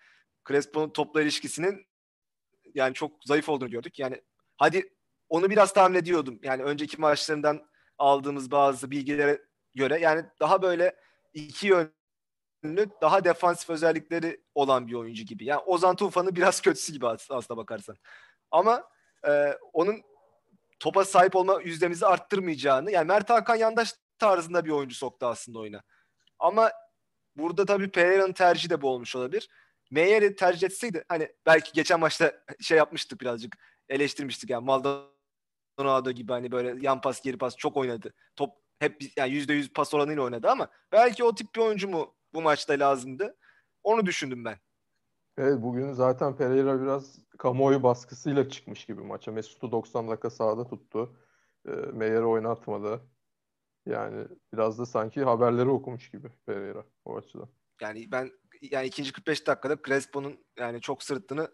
Crespo'nun 0.48 0.90
topla 0.90 1.22
ilişkisinin 1.22 1.86
yani 2.74 2.94
çok 2.94 3.24
zayıf 3.24 3.48
olduğunu 3.48 3.70
gördük. 3.70 3.98
Yani 3.98 4.22
hadi 4.56 4.94
onu 5.28 5.50
biraz 5.50 5.72
tahmin 5.72 5.98
ediyordum. 5.98 6.38
Yani 6.42 6.62
önceki 6.62 7.00
maçlarından 7.00 7.70
aldığımız 7.98 8.50
bazı 8.50 8.90
bilgilere 8.90 9.42
göre 9.74 9.98
yani 10.00 10.24
daha 10.40 10.62
böyle 10.62 10.96
iki 11.34 11.66
yönlü 11.66 12.90
daha 13.02 13.24
defansif 13.24 13.70
özellikleri 13.70 14.40
olan 14.54 14.86
bir 14.86 14.94
oyuncu 14.94 15.22
gibi. 15.22 15.44
Yani 15.44 15.60
Ozan 15.60 15.96
Tufan'ın 15.96 16.36
biraz 16.36 16.60
kötüsü 16.62 16.92
gibi 16.92 17.08
aslında 17.08 17.56
bakarsan. 17.56 17.96
Ama 18.50 18.84
e, 19.28 19.58
onun 19.72 20.02
topa 20.80 21.04
sahip 21.04 21.36
olma 21.36 21.60
yüzdemizi 21.60 22.06
arttırmayacağını 22.06 22.90
yani 22.90 23.06
Mert 23.06 23.30
Hakan 23.30 23.56
yandaş 23.56 23.94
tarzında 24.18 24.64
bir 24.64 24.70
oyuncu 24.70 24.94
soktu 24.94 25.26
aslında 25.26 25.58
oyuna. 25.58 25.82
Ama 26.38 26.72
burada 27.36 27.64
tabii 27.66 27.90
Pereira'nın 27.90 28.32
tercihi 28.32 28.70
de 28.70 28.82
bu 28.82 28.88
olmuş 28.88 29.16
olabilir. 29.16 29.48
Meyer'i 29.90 30.36
tercih 30.36 30.66
etseydi 30.66 31.04
hani 31.08 31.28
belki 31.46 31.72
geçen 31.72 32.00
maçta 32.00 32.32
şey 32.60 32.78
yapmıştık 32.78 33.20
birazcık 33.20 33.58
eleştirmiştik 33.88 34.50
yani 34.50 34.64
Maldonado 34.64 36.10
gibi 36.10 36.32
hani 36.32 36.52
böyle 36.52 36.86
yan 36.86 37.00
pas 37.00 37.20
geri 37.20 37.38
pas 37.38 37.56
çok 37.56 37.76
oynadı. 37.76 38.14
Top 38.36 38.50
hep 38.78 39.02
yani 39.16 39.32
%100 39.32 39.72
pas 39.72 39.94
oranıyla 39.94 40.22
oynadı 40.22 40.50
ama 40.50 40.68
belki 40.92 41.24
o 41.24 41.34
tip 41.34 41.54
bir 41.54 41.60
oyuncu 41.60 41.88
mu 41.88 42.14
bu 42.34 42.42
maçta 42.42 42.72
lazımdı? 42.72 43.36
Onu 43.82 44.06
düşündüm 44.06 44.44
ben. 44.44 44.58
Evet 45.40 45.62
bugün 45.62 45.92
zaten 45.92 46.36
Pereira 46.36 46.82
biraz 46.82 47.18
kamuoyu 47.38 47.82
baskısıyla 47.82 48.48
çıkmış 48.48 48.84
gibi 48.84 49.02
maça. 49.02 49.32
Mesut'u 49.32 49.72
90 49.72 50.08
dakika 50.08 50.30
sahada 50.30 50.68
tuttu. 50.68 51.16
E, 51.68 51.70
Meyer'i 51.70 52.24
oynatmadı. 52.24 53.00
Yani 53.86 54.26
biraz 54.54 54.78
da 54.78 54.86
sanki 54.86 55.24
haberleri 55.24 55.68
okumuş 55.68 56.10
gibi 56.10 56.28
Pereira 56.46 56.84
o 57.04 57.16
açıdan. 57.16 57.48
Yani 57.80 58.12
ben 58.12 58.30
yani 58.62 58.86
ikinci 58.86 59.12
45 59.12 59.46
dakikada 59.46 59.76
Crespo'nun 59.86 60.44
yani 60.58 60.80
çok 60.80 61.02
sırıttığını 61.02 61.48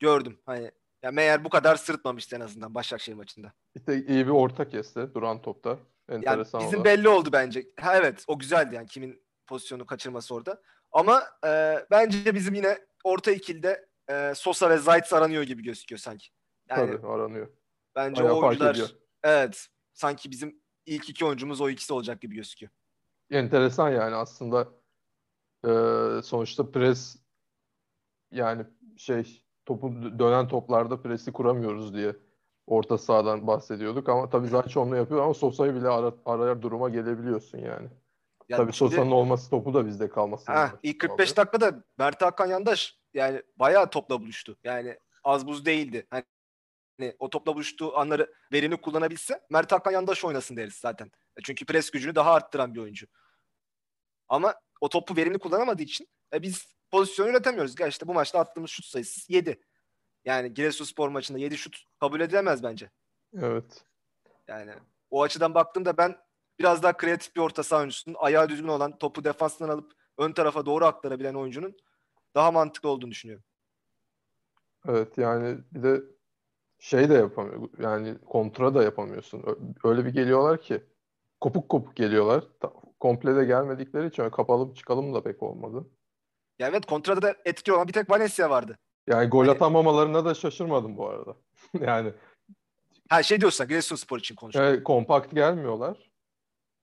gördüm. 0.00 0.38
Hani 0.46 0.70
ya 1.02 1.10
meğer 1.10 1.44
bu 1.44 1.48
kadar 1.48 1.76
sırıtmamıştı 1.76 2.36
en 2.36 2.40
azından 2.40 2.74
Başakşehir 2.74 3.16
maçında. 3.16 3.52
İşte 3.74 4.06
iyi 4.06 4.26
bir 4.26 4.32
orta 4.32 4.68
kesti 4.68 5.14
duran 5.14 5.42
topta. 5.42 5.78
Enteresan 6.08 6.60
yani 6.60 6.66
bizim 6.66 6.80
olan. 6.80 6.84
belli 6.84 7.08
oldu 7.08 7.28
bence. 7.32 7.66
Ha 7.80 7.96
evet 7.96 8.24
o 8.26 8.38
güzeldi 8.38 8.74
yani 8.74 8.86
kimin 8.86 9.22
pozisyonu 9.46 9.86
kaçırması 9.86 10.34
orada. 10.34 10.62
Ama 10.92 11.22
e, 11.46 11.78
bence 11.90 12.34
bizim 12.34 12.54
yine 12.54 12.78
orta 13.06 13.32
ikilde 13.32 13.88
e, 14.08 14.32
Sosa 14.34 14.70
ve 14.70 14.78
Zayt 14.78 15.12
aranıyor 15.12 15.42
gibi 15.42 15.62
gözüküyor 15.62 15.98
sanki. 15.98 16.28
Yani 16.68 16.92
Tabii 16.92 17.06
aranıyor. 17.06 17.48
bence 17.94 18.22
Bayağı 18.22 18.34
o 18.34 18.46
oyuncular 18.46 18.94
evet 19.22 19.66
sanki 19.92 20.30
bizim 20.30 20.60
ilk 20.86 21.08
iki 21.10 21.24
oyuncumuz 21.24 21.60
o 21.60 21.68
ikisi 21.70 21.92
olacak 21.94 22.20
gibi 22.20 22.34
gözüküyor. 22.34 22.72
Enteresan 23.30 23.90
yani 23.90 24.14
aslında 24.14 24.68
e, 25.64 25.70
sonuçta 26.22 26.70
pres 26.70 27.16
yani 28.32 28.66
şey 28.96 29.42
topu 29.66 30.18
dönen 30.18 30.48
toplarda 30.48 31.02
presi 31.02 31.32
kuramıyoruz 31.32 31.94
diye 31.94 32.16
orta 32.66 32.98
sahadan 32.98 33.46
bahsediyorduk 33.46 34.08
ama 34.08 34.30
tabii 34.30 34.48
Zayç 34.48 34.76
onu 34.76 34.96
yapıyor 34.96 35.22
ama 35.22 35.34
Sosa'yı 35.34 35.74
bile 35.74 35.88
ara, 35.88 36.14
arar 36.24 36.62
duruma 36.62 36.88
gelebiliyorsun 36.88 37.58
yani. 37.58 37.88
Yani 38.48 38.58
tabii 38.58 38.72
şimdi- 38.72 38.90
Sosa'nın 38.90 39.10
olması 39.10 39.50
topu 39.50 39.74
da 39.74 39.86
bizde 39.86 40.08
kalması. 40.08 40.52
Ha, 40.52 40.72
ilk 40.82 41.00
45 41.00 41.36
dakikada 41.36 41.84
Mert 41.98 42.22
Hakan 42.22 42.46
Yandaş 42.46 42.98
yani 43.14 43.42
bayağı 43.56 43.90
topla 43.90 44.20
buluştu. 44.20 44.56
Yani 44.64 44.98
az 45.24 45.46
buz 45.46 45.66
değildi. 45.66 46.06
Hani 46.10 46.24
hani 47.00 47.16
o 47.18 47.30
topla 47.30 47.54
buluştuğu 47.54 47.98
anları 47.98 48.34
verimli 48.52 48.76
kullanabilse 48.76 49.40
Mert 49.50 49.72
Hakan 49.72 49.92
Yandaş 49.92 50.24
oynasın 50.24 50.56
deriz 50.56 50.74
zaten. 50.74 51.10
Çünkü 51.44 51.64
pres 51.66 51.90
gücünü 51.90 52.14
daha 52.14 52.32
arttıran 52.34 52.74
bir 52.74 52.80
oyuncu. 52.80 53.06
Ama 54.28 54.54
o 54.80 54.88
topu 54.88 55.16
verimli 55.16 55.38
kullanamadığı 55.38 55.82
için 55.82 56.08
e, 56.32 56.42
biz 56.42 56.74
pozisyon 56.90 57.28
üretemiyoruz. 57.28 57.80
Ya 57.80 57.86
işte 57.86 58.08
bu 58.08 58.14
maçta 58.14 58.38
attığımız 58.38 58.70
şut 58.70 58.84
sayısı 58.84 59.32
7. 59.32 59.62
Yani 60.24 60.54
Giresunspor 60.54 61.08
maçında 61.08 61.38
7 61.38 61.58
şut 61.58 61.84
kabul 62.00 62.20
edilemez 62.20 62.62
bence. 62.62 62.90
Evet. 63.42 63.84
Yani 64.48 64.72
o 65.10 65.22
açıdan 65.22 65.54
baktığımda 65.54 65.96
ben 65.96 66.16
biraz 66.58 66.82
daha 66.82 66.96
kreatif 66.96 67.36
bir 67.36 67.40
orta 67.40 67.62
saha 67.62 67.80
oyuncusunun 67.80 68.16
ayağı 68.18 68.48
düzgün 68.48 68.68
olan 68.68 68.98
topu 68.98 69.24
defanstan 69.24 69.68
alıp 69.68 69.92
ön 70.18 70.32
tarafa 70.32 70.66
doğru 70.66 70.84
aktarabilen 70.84 71.34
oyuncunun 71.34 71.76
daha 72.34 72.50
mantıklı 72.50 72.88
olduğunu 72.88 73.10
düşünüyorum. 73.10 73.44
Evet 74.88 75.18
yani 75.18 75.58
bir 75.72 75.82
de 75.82 76.02
şey 76.78 77.10
de 77.10 77.14
yapamıyor. 77.14 77.68
Yani 77.78 78.18
kontra 78.18 78.74
da 78.74 78.82
yapamıyorsun. 78.82 79.44
Öyle 79.84 80.04
bir 80.04 80.10
geliyorlar 80.10 80.60
ki 80.60 80.82
kopuk 81.40 81.68
kopuk 81.68 81.96
geliyorlar. 81.96 82.44
Komple 83.00 83.36
de 83.36 83.44
gelmedikleri 83.44 84.06
için 84.06 84.30
kapalım 84.30 84.74
çıkalım 84.74 85.14
da 85.14 85.22
pek 85.22 85.42
olmadı. 85.42 85.86
Ya 86.58 86.68
evet 86.68 86.86
kontrada 86.86 87.22
da 87.22 87.34
etkili 87.44 87.74
olan 87.74 87.88
bir 87.88 87.92
tek 87.92 88.10
Valencia 88.10 88.50
vardı. 88.50 88.78
Yani 89.06 89.28
gol 89.28 89.40
Hani- 89.40 89.50
atamamalarına 89.50 90.24
da 90.24 90.34
şaşırmadım 90.34 90.96
bu 90.96 91.08
arada. 91.08 91.36
Yani 91.80 92.12
Ha 93.08 93.22
şey 93.22 93.40
diyorsan 93.40 93.68
Giresunspor 93.68 94.18
için 94.18 94.34
konuşuyorum. 94.34 94.72
evet, 94.74 94.84
kompakt 94.84 95.34
gelmiyorlar. 95.34 96.05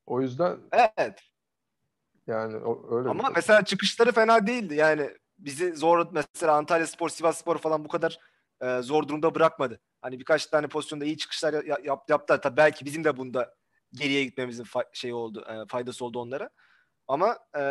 O 0.05 0.21
yüzden 0.21 0.57
Evet. 0.71 1.19
yani 2.27 2.57
o- 2.57 2.97
öyle 2.97 3.09
Ama 3.09 3.23
şey. 3.23 3.31
mesela 3.35 3.65
çıkışları 3.65 4.11
fena 4.11 4.47
değildi. 4.47 4.75
Yani 4.75 5.09
bizi 5.37 5.75
zor 5.75 6.07
mesela 6.11 6.53
Antalya 6.55 6.87
Spor, 6.87 7.09
Sivas 7.09 7.37
Spor 7.37 7.57
falan 7.57 7.83
bu 7.85 7.87
kadar 7.87 8.19
e, 8.61 8.81
zor 8.81 9.07
durumda 9.07 9.35
bırakmadı. 9.35 9.79
Hani 10.01 10.19
birkaç 10.19 10.45
tane 10.45 10.67
pozisyonda 10.67 11.05
iyi 11.05 11.17
çıkışlar 11.17 11.63
ya- 11.63 11.77
yap, 11.83 12.09
yaptılar. 12.09 12.41
Tabii 12.41 12.57
belki 12.57 12.85
bizim 12.85 13.03
de 13.03 13.17
bunda 13.17 13.55
geriye 13.93 14.23
gitmemizin 14.23 14.63
fa- 14.63 14.89
şey 14.95 15.13
oldu, 15.13 15.45
e, 15.49 15.67
faydası 15.67 16.05
oldu 16.05 16.19
onlara. 16.19 16.49
Ama 17.07 17.37
e, 17.57 17.61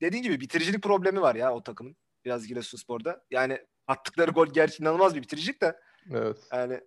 dediğin 0.00 0.22
gibi 0.22 0.40
bitiricilik 0.40 0.82
problemi 0.82 1.20
var 1.20 1.34
ya 1.34 1.54
o 1.54 1.62
takımın. 1.62 1.96
Biraz 2.24 2.46
Giresunspor'da. 2.46 3.24
Yani 3.30 3.66
attıkları 3.86 4.30
gol 4.30 4.46
gerçi 4.46 4.82
inanılmaz 4.82 5.14
bir 5.14 5.22
bitiricilik 5.22 5.62
de 5.62 5.80
Evet. 6.10 6.36
yani 6.52 6.80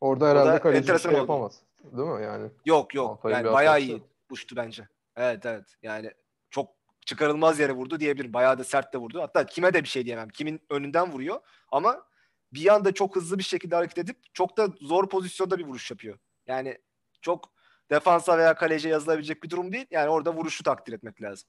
Orada 0.00 0.28
herhalde 0.28 0.60
kaleci 0.60 0.86
şey 0.98 1.10
oldu. 1.10 1.18
yapamaz. 1.18 1.62
Değil 1.84 2.08
mi 2.08 2.22
yani? 2.22 2.50
Yok 2.64 2.94
yok. 2.94 3.10
Altay'ı 3.10 3.34
yani 3.34 3.52
bayağı 3.52 3.80
iyi 3.80 4.02
uçtu 4.30 4.56
bence. 4.56 4.88
Evet 5.16 5.46
evet. 5.46 5.64
Yani 5.82 6.10
çok 6.50 6.70
çıkarılmaz 7.06 7.58
yere 7.60 7.72
vurdu 7.72 8.00
diyebilirim. 8.00 8.32
Bayağı 8.32 8.58
da 8.58 8.64
sert 8.64 8.94
de 8.94 8.98
vurdu. 8.98 9.20
Hatta 9.20 9.46
kime 9.46 9.74
de 9.74 9.82
bir 9.82 9.88
şey 9.88 10.04
diyemem. 10.04 10.28
Kimin 10.28 10.60
önünden 10.70 11.12
vuruyor 11.12 11.40
ama 11.72 12.06
bir 12.52 12.74
anda 12.74 12.94
çok 12.94 13.16
hızlı 13.16 13.38
bir 13.38 13.42
şekilde 13.42 13.74
hareket 13.74 13.98
edip 13.98 14.16
çok 14.34 14.56
da 14.56 14.68
zor 14.80 15.08
pozisyonda 15.08 15.58
bir 15.58 15.64
vuruş 15.64 15.90
yapıyor. 15.90 16.18
Yani 16.46 16.78
çok 17.20 17.44
defansa 17.90 18.38
veya 18.38 18.54
kaleciye 18.54 18.92
yazılabilecek 18.92 19.42
bir 19.42 19.50
durum 19.50 19.72
değil. 19.72 19.86
Yani 19.90 20.08
orada 20.10 20.34
vuruşu 20.34 20.64
takdir 20.64 20.92
etmek 20.92 21.22
lazım. 21.22 21.48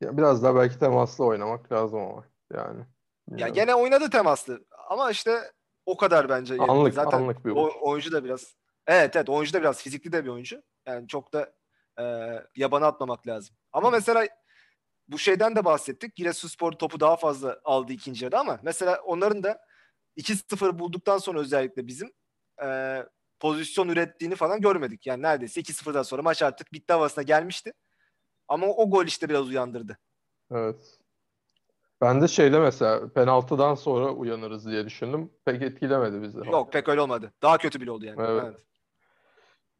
Ya 0.00 0.16
biraz 0.16 0.42
daha 0.42 0.54
belki 0.56 0.78
temaslı 0.78 1.24
oynamak 1.24 1.72
lazım 1.72 1.98
ama 2.00 2.24
yani. 2.52 2.78
Ya 2.78 2.86
Bilmiyorum. 3.28 3.54
gene 3.54 3.74
oynadı 3.74 4.10
temaslı 4.10 4.64
ama 4.88 5.10
işte 5.10 5.52
o 5.86 5.96
kadar 5.96 6.28
bence. 6.28 6.54
Anlık- 6.58 6.94
Zaten 6.94 7.18
anlık 7.18 7.44
bir 7.44 7.50
o, 7.50 7.54
vuruş. 7.54 7.74
oyuncu 7.80 8.12
da 8.12 8.24
biraz 8.24 8.54
evet 8.86 9.16
evet 9.16 9.28
oyuncu 9.28 9.52
da 9.52 9.60
biraz 9.60 9.82
fizikli 9.82 10.12
de 10.12 10.24
bir 10.24 10.28
oyuncu. 10.28 10.62
Yani 10.86 11.08
çok 11.08 11.32
da 11.32 11.52
e, 12.00 12.04
yabana 12.56 12.86
atmamak 12.86 13.26
lazım. 13.26 13.56
Ama 13.72 13.90
mesela 13.90 14.26
bu 15.08 15.18
şeyden 15.18 15.56
de 15.56 15.64
bahsettik. 15.64 16.16
Giresunspor 16.16 16.72
topu 16.72 17.00
daha 17.00 17.16
fazla 17.16 17.60
aldı 17.64 17.92
ikinci 17.92 18.24
yarıda 18.24 18.40
ama 18.40 18.58
mesela 18.62 19.00
onların 19.04 19.42
da 19.42 19.60
2-0 20.16 20.78
bulduktan 20.78 21.18
sonra 21.18 21.40
özellikle 21.40 21.86
bizim 21.86 22.12
e, 22.62 22.98
pozisyon 23.40 23.88
ürettiğini 23.88 24.34
falan 24.34 24.60
görmedik. 24.60 25.06
Yani 25.06 25.22
neredeyse 25.22 25.60
2-0'dan 25.60 26.02
sonra 26.02 26.22
maç 26.22 26.42
artık 26.42 26.72
bitti 26.72 26.92
havasına 26.92 27.24
gelmişti. 27.24 27.72
Ama 28.48 28.66
o 28.66 28.90
gol 28.90 29.06
işte 29.06 29.28
biraz 29.28 29.48
uyandırdı. 29.48 29.98
Evet. 30.50 30.98
Ben 32.00 32.22
de 32.22 32.28
şeyde 32.28 32.58
mesela 32.58 33.12
penaltıdan 33.12 33.74
sonra 33.74 34.10
uyanırız 34.10 34.66
diye 34.66 34.86
düşündüm. 34.86 35.30
Pek 35.44 35.62
etkilemedi 35.62 36.22
bizi. 36.22 36.38
Yok 36.38 36.72
pek 36.72 36.88
öyle 36.88 37.00
olmadı. 37.00 37.32
Daha 37.42 37.58
kötü 37.58 37.80
bile 37.80 37.90
oldu 37.90 38.04
yani. 38.04 38.20
Evet. 38.20 38.42
Evet. 38.44 38.56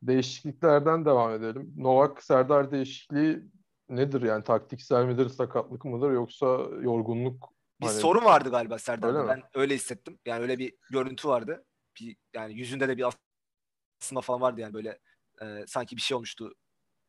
Değişikliklerden 0.02 1.04
devam 1.04 1.32
edelim. 1.32 1.74
Novak 1.76 2.22
Serdar 2.22 2.70
değişikliği 2.70 3.42
nedir 3.88 4.22
yani 4.22 4.44
taktiksel 4.44 5.04
midir, 5.04 5.28
sakatlık 5.28 5.85
mıdır 5.85 6.11
yoksa 6.11 6.46
yorgunluk? 6.80 7.48
Bir 7.80 7.87
Hani- 7.87 8.00
sorun 8.00 8.24
vardı 8.24 8.50
galiba 8.50 8.78
Serdar'da. 8.78 9.18
Öyle 9.18 9.22
mi? 9.22 9.28
Ben 9.28 9.61
öyle 9.61 9.74
hissettim. 9.74 10.18
Yani 10.26 10.42
öyle 10.42 10.59
bir 10.59 10.74
görüntü 10.90 11.28
vardı. 11.28 11.64
Bir, 12.00 12.16
yani 12.35 12.54
yüzünde 12.54 12.88
de 12.88 12.96
bir 12.96 13.06
asılma 14.00 14.20
falan 14.20 14.40
vardı 14.40 14.61
yani 14.61 14.74
böyle 14.74 14.98
e, 15.42 15.64
sanki 15.66 15.96
bir 15.96 16.00
şey 16.00 16.14
olmuştu 16.14 16.54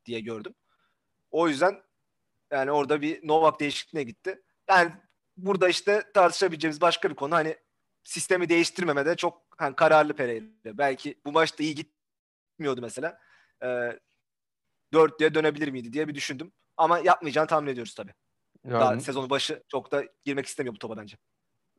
diye 0.05 0.19
gördüm. 0.19 0.53
O 1.31 1.47
yüzden 1.47 1.81
yani 2.51 2.71
orada 2.71 3.01
bir 3.01 3.27
Novak 3.27 3.59
değişikliğine 3.59 4.03
gitti. 4.03 4.41
Yani 4.69 4.91
burada 5.37 5.69
işte 5.69 6.03
tartışabileceğimiz 6.13 6.81
başka 6.81 7.09
bir 7.09 7.15
konu 7.15 7.35
hani 7.35 7.57
sistemi 8.03 8.49
değiştirmemede 8.49 9.15
çok 9.15 9.43
hani 9.57 9.75
kararlı 9.75 10.13
Pereira. 10.13 10.77
Belki 10.77 11.21
bu 11.25 11.31
maçta 11.31 11.63
iyi 11.63 11.75
gitmiyordu 12.57 12.81
mesela. 12.81 13.17
E, 13.63 13.99
4 14.93 15.19
diye 15.19 15.33
dönebilir 15.33 15.67
miydi 15.67 15.93
diye 15.93 16.07
bir 16.07 16.15
düşündüm. 16.15 16.51
Ama 16.77 16.99
yapmayacağını 16.99 17.47
tahmin 17.47 17.71
ediyoruz 17.71 17.95
tabii. 17.95 18.13
Yani 18.63 18.79
Daha 18.79 18.99
sezonun 18.99 19.29
başı 19.29 19.63
çok 19.67 19.91
da 19.91 20.03
girmek 20.25 20.45
istemiyor 20.45 20.75
bu 20.75 20.79
topa 20.79 20.97
bence. 20.97 21.17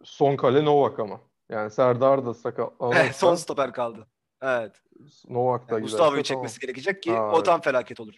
son 0.05 0.37
kale 0.37 0.64
Novak 0.64 0.99
ama. 0.99 1.21
Yani 1.49 1.71
Serdar 1.71 2.27
da 2.27 2.35
sakatlanırsa 2.35 3.12
Son 3.12 3.35
stoper 3.35 3.73
kaldı. 3.73 4.07
Evet. 4.43 4.83
Novak 5.29 5.71
da 5.71 5.75
Yani 5.75 5.83
Gustavo'yu 5.83 6.23
çekmesi 6.23 6.61
gerekecek 6.61 7.03
ki 7.03 7.12
Ha, 7.12 7.31
o 7.31 7.35
evet. 7.37 7.47
tam 7.47 7.61
felaket 7.61 8.01
olur. 8.01 8.14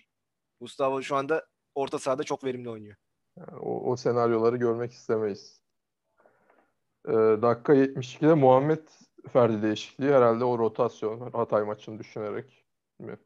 Gustavo 0.60 1.02
şu 1.02 1.16
anda 1.16 1.46
orta 1.74 1.98
sahada 1.98 2.24
çok 2.24 2.44
verimli 2.44 2.70
oynuyor. 2.70 2.96
Yani 3.38 3.58
o, 3.60 3.90
o 3.92 3.96
senaryoları 3.96 4.56
görmek 4.56 4.92
istemeyiz. 4.92 5.60
Ee, 7.08 7.12
dakika 7.42 7.74
72'de 7.74 8.34
Muhammed 8.34 8.88
Ferdi 9.32 9.62
değişikliği 9.62 10.12
herhalde 10.12 10.44
o 10.44 10.58
rotasyon 10.58 11.30
Hatay 11.30 11.62
maçını 11.64 11.98
düşünerek. 11.98 12.64
mi? 12.98 13.16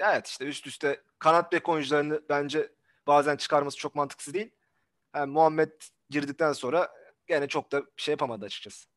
Evet 0.00 0.26
işte 0.26 0.44
üst 0.44 0.66
üste 0.66 1.00
kanat 1.18 1.52
bek 1.52 1.68
oyuncularını 1.68 2.22
bence 2.28 2.72
bazen 3.06 3.36
çıkarması 3.36 3.76
çok 3.78 3.94
mantıksız 3.94 4.34
değil. 4.34 4.50
Yani 5.16 5.32
Muhammed 5.32 5.72
girdikten 6.10 6.52
sonra 6.52 6.88
gene 7.26 7.48
çok 7.48 7.72
da 7.72 7.80
bir 7.82 7.90
şey 8.02 8.12
yapamadı 8.12 8.44
açıkçası. 8.44 8.88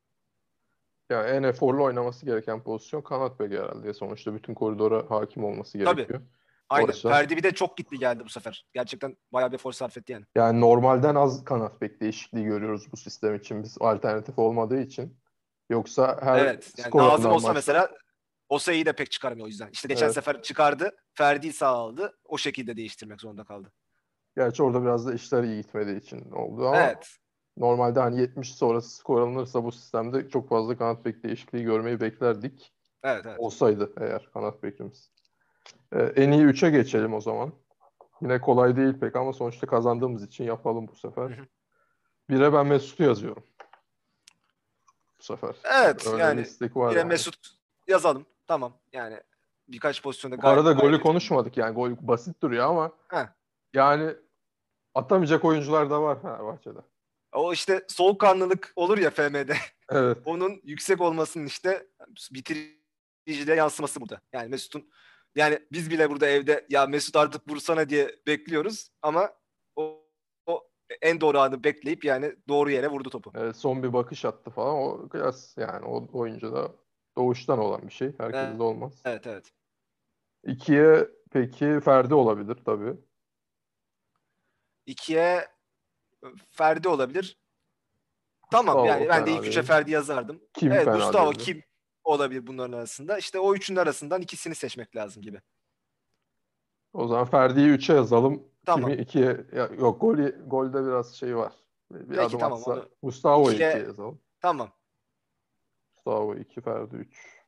Yani 1.09 1.29
en 1.29 1.43
eforlu 1.43 1.83
oynaması 1.83 2.25
gereken 2.25 2.63
pozisyon 2.63 3.01
kanat 3.01 3.39
beki 3.39 3.57
herhalde. 3.59 3.93
Sonuçta 3.93 4.33
bütün 4.35 4.53
koridora 4.53 5.05
hakim 5.11 5.43
olması 5.43 5.79
Tabii. 5.83 5.95
gerekiyor. 5.95 6.21
Aynen. 6.69 6.87
Oysa- 6.87 7.09
Ferdi 7.09 7.37
bir 7.37 7.43
de 7.43 7.51
çok 7.51 7.77
gitti 7.77 7.97
geldi 7.99 8.23
bu 8.25 8.29
sefer. 8.29 8.65
Gerçekten 8.73 9.17
bayağı 9.33 9.49
bir 9.51 9.55
efor 9.55 9.71
sarf 9.71 9.97
etti 9.97 10.11
yani. 10.13 10.25
Yani 10.35 10.61
normalden 10.61 11.15
az 11.15 11.45
kanat 11.45 11.81
bek 11.81 12.01
değişikliği 12.01 12.43
görüyoruz 12.45 12.91
bu 12.91 12.97
sistem 12.97 13.35
için. 13.35 13.63
Biz 13.63 13.77
alternatif 13.79 14.39
olmadığı 14.39 14.81
için. 14.81 15.20
Yoksa 15.71 16.17
her 16.21 16.39
evet. 16.39 16.73
Yani 16.77 16.91
Nazım 16.95 17.31
olsa 17.31 17.47
maçta- 17.47 17.53
mesela 17.53 17.89
Osayi'yi 18.49 18.85
de 18.85 18.93
pek 18.93 19.11
çıkarmıyor 19.11 19.45
o 19.45 19.47
yüzden. 19.47 19.69
İşte 19.73 19.87
geçen 19.87 20.05
Evet. 20.05 20.15
sefer 20.15 20.41
çıkardı. 20.41 20.95
Ferdi'yi 21.13 21.53
sağ 21.53 21.67
aldı. 21.67 22.17
O 22.25 22.37
şekilde 22.37 22.77
değiştirmek 22.77 23.21
zorunda 23.21 23.43
kaldı. 23.43 23.71
Gerçi 24.35 24.63
orada 24.63 24.81
biraz 24.81 25.07
da 25.07 25.13
işler 25.13 25.43
iyi 25.43 25.61
gitmediği 25.61 25.97
için 25.97 26.31
oldu 26.31 26.67
ama 26.67 26.77
Evet. 26.81 27.07
normalde 27.57 27.99
hani 27.99 28.19
70 28.19 28.55
sonrası 28.55 28.95
skor 28.95 29.21
alınırsa 29.21 29.63
bu 29.63 29.71
sistemde 29.71 30.29
çok 30.29 30.49
fazla 30.49 30.77
kanat 30.77 31.05
bek 31.05 31.23
değişikliği 31.23 31.63
görmeyi 31.63 31.99
beklerdik. 31.99 32.73
Evet 33.03 33.25
evet. 33.25 33.39
Olsaydı 33.39 33.93
eğer 34.01 34.29
kanat 34.33 34.63
bekimiz. 34.63 35.11
Ee, 35.93 35.99
en 35.99 36.31
iyi 36.31 36.43
3'e 36.45 36.69
geçelim 36.69 37.13
o 37.13 37.21
zaman. 37.21 37.53
Yine 38.21 38.41
kolay 38.41 38.75
değil 38.75 38.99
pek 38.99 39.15
ama 39.15 39.33
sonuçta 39.33 39.67
kazandığımız 39.67 40.23
için 40.23 40.43
yapalım 40.43 40.87
bu 40.87 40.95
sefer. 40.95 41.29
Hı 41.29 41.41
hı. 41.41 41.45
Bire 42.29 42.53
ben 42.53 42.67
Mesut'u 42.67 43.03
yazıyorum. 43.03 43.43
Bu 45.21 45.25
sefer. 45.25 45.55
Evet 45.63 46.07
Öyle 46.07 46.23
yani 46.23 46.45
var 46.75 46.89
yine 46.89 46.99
yani. 46.99 47.07
Mesut 47.07 47.35
yazalım. 47.87 48.25
Tamam 48.47 48.73
yani 48.93 49.21
birkaç 49.67 50.03
pozisyonda 50.03 50.41
Bu 50.41 50.47
arada 50.47 50.71
golü 50.71 50.91
gayet- 50.91 51.01
konuşmadık 51.03 51.57
yani 51.57 51.75
gol 51.75 51.91
basit 52.01 52.41
duruyor 52.41 52.65
ama 52.65 52.91
Heh. 53.07 53.25
yani 53.73 54.15
atamayacak 54.95 55.45
oyuncular 55.45 55.89
da 55.89 56.01
var 56.01 56.21
Fenerbahçe'de. 56.21 56.79
O 57.33 57.53
işte 57.53 57.85
soğukkanlılık 57.87 58.73
olur 58.75 58.97
ya 58.97 59.09
FM'de. 59.09 59.55
Evet. 59.93 60.17
Onun 60.25 60.61
yüksek 60.63 61.01
olmasının 61.01 61.45
işte 61.45 61.87
bitiriciliğe 62.31 63.57
yansıması 63.57 64.01
burada. 64.01 64.21
Yani 64.33 64.49
Mesut'un 64.49 64.89
yani 65.35 65.59
biz 65.71 65.89
bile 65.91 66.09
burada 66.09 66.27
evde 66.27 66.65
ya 66.69 66.85
Mesut 66.85 67.15
artık 67.15 67.49
vursana 67.49 67.89
diye 67.89 68.15
bekliyoruz 68.27 68.89
ama 69.01 69.29
en 71.01 71.21
doğru 71.21 71.39
anı 71.39 71.63
bekleyip 71.63 72.05
yani 72.05 72.35
doğru 72.47 72.71
yere 72.71 72.87
vurdu 72.87 73.09
topu. 73.09 73.31
Evet, 73.35 73.55
son 73.55 73.83
bir 73.83 73.93
bakış 73.93 74.25
attı 74.25 74.49
falan. 74.51 74.75
O 74.75 75.09
kıyas 75.09 75.57
yani 75.57 75.85
o 75.85 76.07
oyuncu 76.13 76.53
da 76.53 76.71
doğuştan 77.17 77.59
olan 77.59 77.81
bir 77.81 77.93
şey. 77.93 78.07
Herkeste 78.17 78.45
Evet. 78.47 78.59
de 78.59 78.63
olmaz. 78.63 79.01
Evet 79.05 79.27
evet. 79.27 79.51
İkiye 80.43 81.07
peki 81.31 81.79
Ferdi 81.85 82.13
olabilir 82.13 82.57
tabii. 82.65 82.93
İkiye 84.85 85.47
Ferdi 86.51 86.87
olabilir. 86.87 87.37
Tamam 88.51 88.75
Gustavo 88.75 88.87
yani 88.87 89.09
ben 89.09 89.25
de 89.25 89.31
ilk 89.31 89.47
üçe. 89.47 89.63
Ferdi 89.63 89.91
yazardım. 89.91 90.41
Kim 90.53 90.71
evet 90.71 90.85
Gustavo 90.85 91.31
kim 91.31 91.63
olabilir 92.03 92.47
bunların 92.47 92.77
arasında? 92.77 93.17
İşte 93.17 93.39
o 93.39 93.55
üçünün 93.55 93.79
arasından 93.79 94.21
ikisini 94.21 94.55
seçmek 94.55 94.95
lazım 94.95 95.23
gibi. 95.23 95.41
O 96.93 97.07
zaman 97.07 97.25
Ferdi'yi 97.25 97.67
3'e 97.67 97.95
yazalım. 97.95 98.50
Tamam. 98.65 98.89
Kimi 98.89 99.01
2'ye 99.01 99.45
ya, 99.55 99.69
yok 99.79 100.01
gol 100.01 100.17
golde 100.47 100.85
biraz 100.85 101.13
şey 101.15 101.35
var. 101.37 101.53
Bir 101.91 102.07
Peki, 102.07 102.21
adım 102.21 102.39
tamam, 102.39 102.57
atsa 102.57 102.71
onu 102.71 102.85
Gustavo'yu 103.03 103.53
ikiye- 103.55 103.69
2'ye 103.69 103.83
yazalım. 103.83 104.21
Tamam. 104.41 104.71
Gustavo 105.95 106.35
2, 106.35 106.61
Ferdi 106.61 106.95
3. 106.95 107.41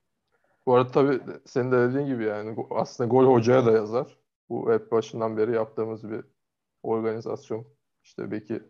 Bu 0.65 0.75
arada 0.75 0.91
tabii 0.91 1.21
senin 1.45 1.71
de 1.71 1.79
dediğin 1.89 2.07
gibi 2.07 2.23
yani 2.23 2.55
aslında 2.71 3.07
gol 3.09 3.25
hocaya 3.33 3.65
da 3.65 3.71
yazar. 3.71 4.17
Bu 4.49 4.71
hep 4.73 4.91
başından 4.91 5.37
beri 5.37 5.51
yaptığımız 5.55 6.09
bir 6.09 6.25
organizasyon. 6.83 7.65
İşte 8.03 8.31
Beki 8.31 8.63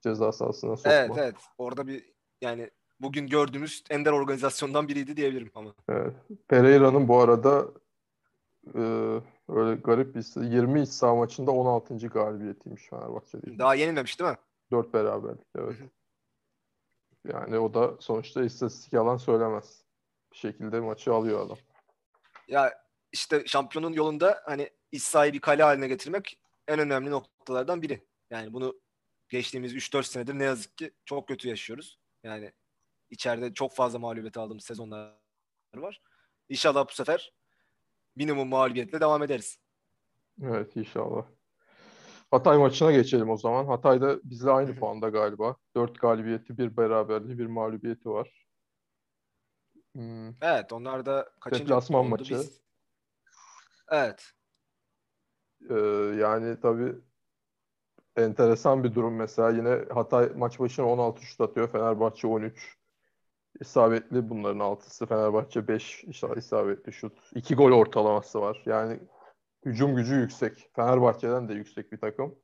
ceza 0.00 0.32
sahasına 0.32 0.76
sokma. 0.76 0.92
Evet 0.92 1.10
evet. 1.18 1.34
Orada 1.58 1.86
bir 1.86 2.12
yani 2.40 2.70
bugün 3.00 3.26
gördüğümüz 3.26 3.84
ender 3.90 4.12
organizasyondan 4.12 4.88
biriydi 4.88 5.16
diyebilirim 5.16 5.52
ama. 5.54 5.74
Evet. 5.88 6.14
Pereira'nın 6.48 7.08
bu 7.08 7.20
arada 7.20 7.68
e, 8.74 8.82
öyle 9.48 9.80
garip 9.80 10.14
bir 10.14 10.42
20 10.42 10.82
iç 10.82 10.88
saha 10.88 11.14
maçında 11.14 11.50
16. 11.50 11.96
galibiyetiymiş 11.96 12.88
Fenerbahçe'de. 12.88 13.58
Daha 13.58 13.74
yenilmemiş 13.74 14.20
değil 14.20 14.30
mi? 14.30 14.36
4 14.70 14.94
beraberlik 14.94 15.46
evet. 15.56 15.76
Yani 17.24 17.58
o 17.58 17.74
da 17.74 17.96
sonuçta 18.00 18.44
istatistik 18.44 18.92
yalan 18.92 19.16
söylemez. 19.16 19.84
Bir 20.32 20.36
şekilde 20.36 20.80
maçı 20.80 21.12
alıyor 21.12 21.46
adam. 21.46 21.58
Ya 22.48 22.84
işte 23.12 23.46
şampiyonun 23.46 23.92
yolunda 23.92 24.42
hani 24.44 24.70
iç 24.92 25.02
sahayı 25.02 25.32
bir 25.32 25.40
kale 25.40 25.62
haline 25.62 25.88
getirmek 25.88 26.40
en 26.68 26.78
önemli 26.78 27.10
noktalardan 27.10 27.82
biri. 27.82 28.06
Yani 28.30 28.52
bunu 28.52 28.80
geçtiğimiz 29.28 29.74
3-4 29.74 30.02
senedir 30.02 30.38
ne 30.38 30.44
yazık 30.44 30.78
ki 30.78 30.92
çok 31.04 31.28
kötü 31.28 31.48
yaşıyoruz. 31.48 31.98
Yani 32.22 32.52
içeride 33.10 33.54
çok 33.54 33.74
fazla 33.74 33.98
mağlubiyet 33.98 34.36
aldığımız 34.36 34.64
sezonlar 34.64 35.14
var. 35.74 36.02
İnşallah 36.48 36.88
bu 36.88 36.92
sefer 36.92 37.32
minimum 38.18 38.48
mağlubiyetle 38.48 39.00
devam 39.00 39.22
ederiz. 39.22 39.58
Evet 40.42 40.76
inşallah. 40.76 41.26
Hatay 42.30 42.58
maçına 42.58 42.92
geçelim 42.92 43.30
o 43.30 43.36
zaman. 43.36 43.66
Hatay'da 43.66 44.20
bizle 44.24 44.50
aynı 44.50 44.74
puanda 44.74 45.08
galiba. 45.08 45.56
4 45.76 46.00
galibiyeti, 46.00 46.58
bir 46.58 46.76
beraberliği, 46.76 47.38
bir 47.38 47.46
mağlubiyeti 47.46 48.08
var. 48.10 48.46
Hmm, 49.94 50.28
Evet 50.42 50.72
onlar 50.72 51.06
da 51.06 51.28
kaçıncı 51.40 51.64
Deplasman 51.64 52.06
maçı. 52.06 52.34
biz? 52.34 52.60
Evet. 53.90 54.32
Ee, 55.70 55.74
yani 56.20 56.60
tabii 56.60 56.94
enteresan 58.16 58.84
bir 58.84 58.94
durum 58.94 59.16
mesela. 59.16 59.50
Yine 59.50 59.84
Hatay 59.94 60.32
maç 60.36 60.60
başına 60.60 60.86
16 60.86 61.22
şut 61.22 61.40
atıyor. 61.40 61.72
Fenerbahçe 61.72 62.26
13. 62.26 62.77
İsabetli 63.60 64.30
bunların 64.30 64.58
altısı. 64.58 65.06
Fenerbahçe 65.06 65.68
5 65.68 66.04
isabetli 66.36 66.92
şut. 66.92 67.18
2 67.34 67.54
gol 67.54 67.72
ortalaması 67.72 68.40
var. 68.40 68.62
Yani 68.66 69.00
hücum 69.64 69.96
gücü 69.96 70.14
yüksek. 70.14 70.70
Fenerbahçe'den 70.76 71.48
de 71.48 71.54
yüksek 71.54 71.92
bir 71.92 71.98
takım. 71.98 72.38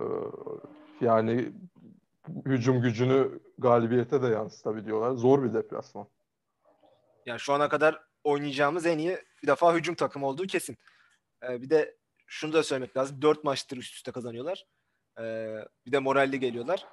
Ee, 0.00 0.04
yani 1.00 1.52
hücum 2.46 2.82
gücünü 2.82 3.40
galibiyete 3.58 4.22
de 4.22 4.26
yansıtabiliyorlar. 4.26 5.12
Zor 5.12 5.42
bir 5.42 5.54
deplasman. 5.54 6.08
Yani 7.26 7.40
şu 7.40 7.52
ana 7.52 7.68
kadar 7.68 8.02
oynayacağımız 8.24 8.86
en 8.86 8.98
iyi 8.98 9.18
bir 9.42 9.46
defa 9.46 9.74
hücum 9.74 9.94
takımı 9.94 10.26
olduğu 10.26 10.46
kesin. 10.46 10.76
Ee, 11.42 11.62
bir 11.62 11.70
de 11.70 11.96
şunu 12.26 12.52
da 12.52 12.62
söylemek 12.62 12.96
lazım. 12.96 13.22
Dört 13.22 13.44
maçtır 13.44 13.76
üst 13.76 13.94
üste 13.94 14.12
kazanıyorlar. 14.12 14.66
Ee, 15.20 15.58
bir 15.86 15.92
de 15.92 15.98
moralli 15.98 16.40
geliyorlar. 16.40 16.86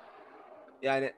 Yani 0.81 1.13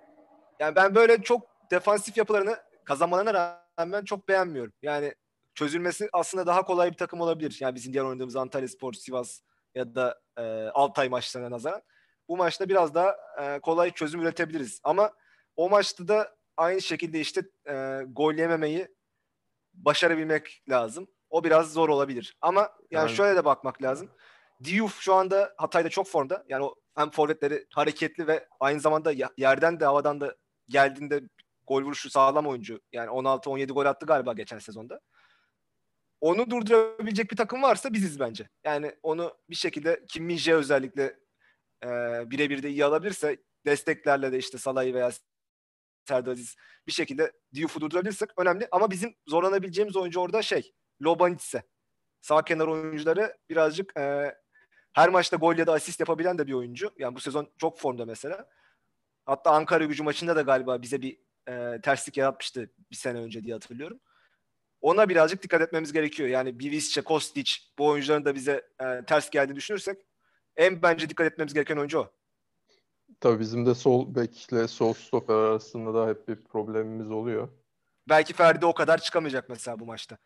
yani 0.59 0.75
ben 0.75 0.95
böyle 0.95 1.21
çok 1.21 1.54
defansif 1.71 2.17
yapılarını 2.17 2.57
kazanmalarına 2.85 3.59
rağmen 3.77 4.05
çok 4.05 4.27
beğenmiyorum. 4.27 4.73
Yani 4.81 5.15
çözülmesi 5.53 6.09
aslında 6.13 6.45
daha 6.45 6.65
kolay 6.65 6.91
bir 6.91 6.97
takım 6.97 7.21
olabilir. 7.21 7.57
Yani 7.59 7.75
bizim 7.75 7.93
diğer 7.93 8.03
oynadığımız 8.03 8.35
Antalya 8.35 8.67
Spor, 8.67 8.93
Sivas 8.93 9.39
ya 9.75 9.95
da 9.95 10.19
e, 10.37 10.41
Altay 10.73 11.09
maçlarına 11.09 11.51
nazaran. 11.51 11.81
Bu 12.27 12.37
maçta 12.37 12.69
biraz 12.69 12.93
daha 12.93 13.15
e, 13.41 13.59
kolay 13.59 13.91
çözüm 13.91 14.21
üretebiliriz. 14.21 14.79
Ama 14.83 15.11
o 15.55 15.69
maçta 15.69 16.07
da 16.07 16.35
aynı 16.57 16.81
şekilde 16.81 17.19
işte 17.19 17.41
e, 17.69 18.01
gol 18.07 18.33
yememeyi 18.33 18.87
başarabilmek 19.73 20.63
lazım. 20.69 21.07
O 21.29 21.43
biraz 21.43 21.73
zor 21.73 21.89
olabilir. 21.89 22.37
Ama 22.41 22.61
yani, 22.61 22.71
Yani- 22.91 23.15
şöyle 23.15 23.35
de 23.35 23.45
bakmak 23.45 23.81
lazım. 23.81 24.09
Diouf 24.63 24.99
şu 24.99 25.13
anda 25.13 25.53
Hatay'da 25.57 25.89
çok 25.89 26.07
formda. 26.07 26.45
Yani 26.49 26.63
o 26.63 26.75
hem 26.95 27.09
forvetleri 27.09 27.65
hareketli 27.73 28.27
ve 28.27 28.47
aynı 28.59 28.79
zamanda 28.79 29.13
yerden 29.37 29.79
de 29.79 29.85
havadan 29.85 30.21
da 30.21 30.35
geldiğinde 30.69 31.21
gol 31.67 31.83
vuruşu 31.83 32.09
sağlam 32.09 32.47
oyuncu. 32.47 32.81
Yani 32.91 33.09
16-17 33.09 33.71
gol 33.71 33.85
attı 33.85 34.05
galiba 34.05 34.33
geçen 34.33 34.59
sezonda. 34.59 34.99
Onu 36.21 36.49
durdurabilecek 36.49 37.31
bir 37.31 37.37
takım 37.37 37.61
varsa 37.61 37.93
biziz 37.93 38.19
bence. 38.19 38.49
Yani 38.63 38.95
onu 39.03 39.37
bir 39.49 39.55
şekilde 39.55 40.05
Kim 40.07 40.29
Min-jae 40.29 40.53
özellikle 40.53 41.19
e, 41.83 41.89
birebir 42.31 42.63
de 42.63 42.69
iyi 42.69 42.85
alabilirse 42.85 43.37
desteklerle 43.65 44.31
de 44.31 44.37
işte 44.37 44.57
Salah'ı 44.57 44.93
veya 44.93 45.11
Serdar 46.07 46.31
Aziz 46.31 46.55
bir 46.87 46.91
şekilde 46.91 47.31
Diouf'u 47.53 47.81
durdurabilirsek 47.81 48.29
önemli. 48.37 48.67
Ama 48.71 48.91
bizim 48.91 49.15
zorlanabileceğimiz 49.27 49.95
oyuncu 49.95 50.19
orada 50.19 50.41
şey 50.41 50.73
Lobanitse. 51.01 51.63
Sağ 52.21 52.43
kenar 52.43 52.67
oyuncuları 52.67 53.37
birazcık 53.49 53.97
e, 53.97 54.35
her 54.93 55.09
maçta 55.09 55.37
gol 55.37 55.57
ya 55.57 55.67
da 55.67 55.73
asist 55.73 55.99
yapabilen 55.99 56.37
de 56.37 56.47
bir 56.47 56.53
oyuncu. 56.53 56.91
Yani 56.97 57.15
bu 57.15 57.19
sezon 57.19 57.51
çok 57.57 57.79
formda 57.79 58.05
mesela. 58.05 58.49
Hatta 59.25 59.51
Ankara 59.51 59.85
gücü 59.85 60.03
maçında 60.03 60.35
da 60.35 60.41
galiba 60.41 60.81
bize 60.81 61.01
bir 61.01 61.24
e, 61.47 61.81
terslik 61.83 62.17
yaratmıştı 62.17 62.69
bir 62.91 62.95
sene 62.95 63.19
önce 63.19 63.43
diye 63.43 63.53
hatırlıyorum. 63.53 63.99
Ona 64.81 65.09
birazcık 65.09 65.43
dikkat 65.43 65.61
etmemiz 65.61 65.93
gerekiyor. 65.93 66.29
Yani 66.29 66.59
Bivisce, 66.59 67.01
Kostic 67.01 67.51
bu 67.77 67.87
oyuncuların 67.87 68.25
da 68.25 68.35
bize 68.35 68.67
e, 68.79 69.05
ters 69.05 69.29
geldiğini 69.29 69.55
düşünürsek 69.55 70.01
en 70.57 70.81
bence 70.81 71.09
dikkat 71.09 71.27
etmemiz 71.27 71.53
gereken 71.53 71.77
oyuncu 71.77 71.99
o. 71.99 72.11
Tabii 73.19 73.39
bizim 73.39 73.65
de 73.65 73.75
sol 73.75 74.15
bekle 74.15 74.67
sol 74.67 74.93
stoper 74.93 75.35
arasında 75.35 75.93
da 75.93 76.07
hep 76.07 76.27
bir 76.27 76.43
problemimiz 76.43 77.11
oluyor. 77.11 77.49
Belki 78.09 78.33
Ferdi 78.33 78.65
o 78.65 78.73
kadar 78.73 78.97
çıkamayacak 78.97 79.49
mesela 79.49 79.79
bu 79.79 79.85
maçta. 79.85 80.17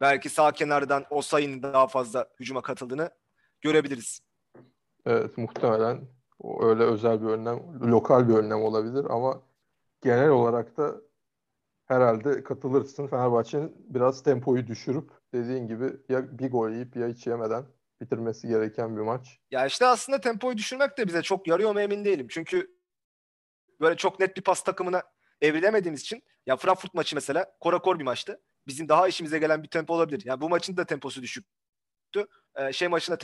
Belki 0.00 0.28
sağ 0.28 0.52
kenardan 0.52 1.04
o 1.10 1.22
sayının 1.22 1.62
daha 1.62 1.86
fazla 1.86 2.28
hücuma 2.40 2.62
katıldığını 2.62 3.10
görebiliriz. 3.60 4.20
Evet 5.06 5.38
muhtemelen 5.38 6.08
o 6.38 6.64
öyle 6.64 6.82
özel 6.82 7.22
bir 7.22 7.26
önlem, 7.26 7.80
lokal 7.80 8.28
bir 8.28 8.34
önlem 8.34 8.62
olabilir 8.62 9.04
ama 9.10 9.42
genel 10.06 10.28
olarak 10.28 10.76
da 10.76 10.94
herhalde 11.86 12.42
katılırsın. 12.42 13.06
Fenerbahçe'nin 13.06 13.76
biraz 13.94 14.22
tempoyu 14.22 14.66
düşürüp 14.66 15.10
dediğin 15.32 15.66
gibi 15.66 15.92
ya 16.08 16.38
bir 16.38 16.50
gol 16.50 16.70
yiyip 16.70 16.96
ya 16.96 17.08
hiç 17.08 17.26
yemeden 17.26 17.64
bitirmesi 18.00 18.48
gereken 18.48 18.96
bir 18.96 19.02
maç. 19.02 19.40
Ya 19.50 19.66
işte 19.66 19.86
aslında 19.86 20.20
tempoyu 20.20 20.56
düşürmek 20.56 20.98
de 20.98 21.06
bize 21.06 21.22
çok 21.22 21.48
yarıyor 21.48 21.72
mu 21.72 21.80
emin 21.80 22.04
değilim. 22.04 22.26
Çünkü 22.30 22.76
böyle 23.80 23.96
çok 23.96 24.20
net 24.20 24.36
bir 24.36 24.42
pas 24.42 24.64
takımına 24.64 25.02
evrilemediğimiz 25.40 26.00
için 26.00 26.22
ya 26.46 26.56
Frankfurt 26.56 26.94
maçı 26.94 27.16
mesela 27.16 27.56
korakor 27.60 27.98
bir 27.98 28.04
maçtı. 28.04 28.40
Bizim 28.66 28.88
daha 28.88 29.08
işimize 29.08 29.38
gelen 29.38 29.62
bir 29.62 29.68
tempo 29.68 29.94
olabilir. 29.94 30.22
Yani 30.24 30.40
bu 30.40 30.48
maçın 30.48 30.76
da 30.76 30.84
temposu 30.84 31.22
düşüktü. 31.22 32.26
Ee, 32.56 32.72
şey 32.72 32.88
maçın 32.88 33.18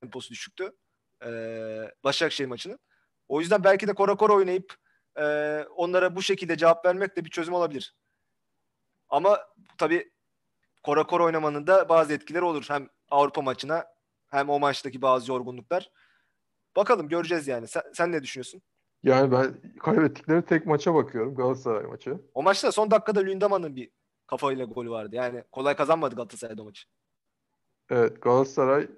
temposu 0.00 0.30
düşüktü. 0.30 0.72
Ee, 1.24 1.90
Başakşehir 2.04 2.48
maçının. 2.48 2.78
O 3.28 3.40
yüzden 3.40 3.64
belki 3.64 3.88
de 3.88 3.94
korakor 3.94 4.30
oynayıp 4.30 4.74
e, 5.18 5.64
onlara 5.76 6.16
bu 6.16 6.22
şekilde 6.22 6.56
cevap 6.56 6.84
vermek 6.84 7.16
de 7.16 7.24
bir 7.24 7.30
çözüm 7.30 7.54
olabilir. 7.54 7.94
Ama 9.08 9.40
tabii 9.78 10.10
korakor 10.82 11.20
oynamanın 11.20 11.66
da 11.66 11.88
bazı 11.88 12.12
etkileri 12.12 12.44
olur. 12.44 12.64
Hem 12.68 12.88
Avrupa 13.10 13.42
maçına 13.42 13.84
hem 14.30 14.50
o 14.50 14.58
maçtaki 14.58 15.02
bazı 15.02 15.32
yorgunluklar. 15.32 15.90
Bakalım 16.76 17.08
göreceğiz 17.08 17.48
yani. 17.48 17.68
Sen, 17.68 17.82
sen 17.94 18.12
ne 18.12 18.22
düşünüyorsun? 18.22 18.62
Yani 19.02 19.32
ben 19.32 19.54
kaybettikleri 19.78 20.44
tek 20.44 20.66
maça 20.66 20.94
bakıyorum. 20.94 21.34
Galatasaray 21.34 21.84
maçı. 21.84 22.20
O 22.34 22.42
maçta 22.42 22.72
son 22.72 22.90
dakikada 22.90 23.20
Lündama'nın 23.20 23.76
bir 23.76 23.90
kafayla 24.26 24.64
golü 24.64 24.90
vardı. 24.90 25.16
Yani 25.16 25.44
kolay 25.52 25.76
kazanmadı 25.76 26.14
Galatasaray 26.14 26.56
o 26.60 26.64
maçı. 26.64 26.88
Evet 27.90 28.22
Galatasaray 28.22 28.88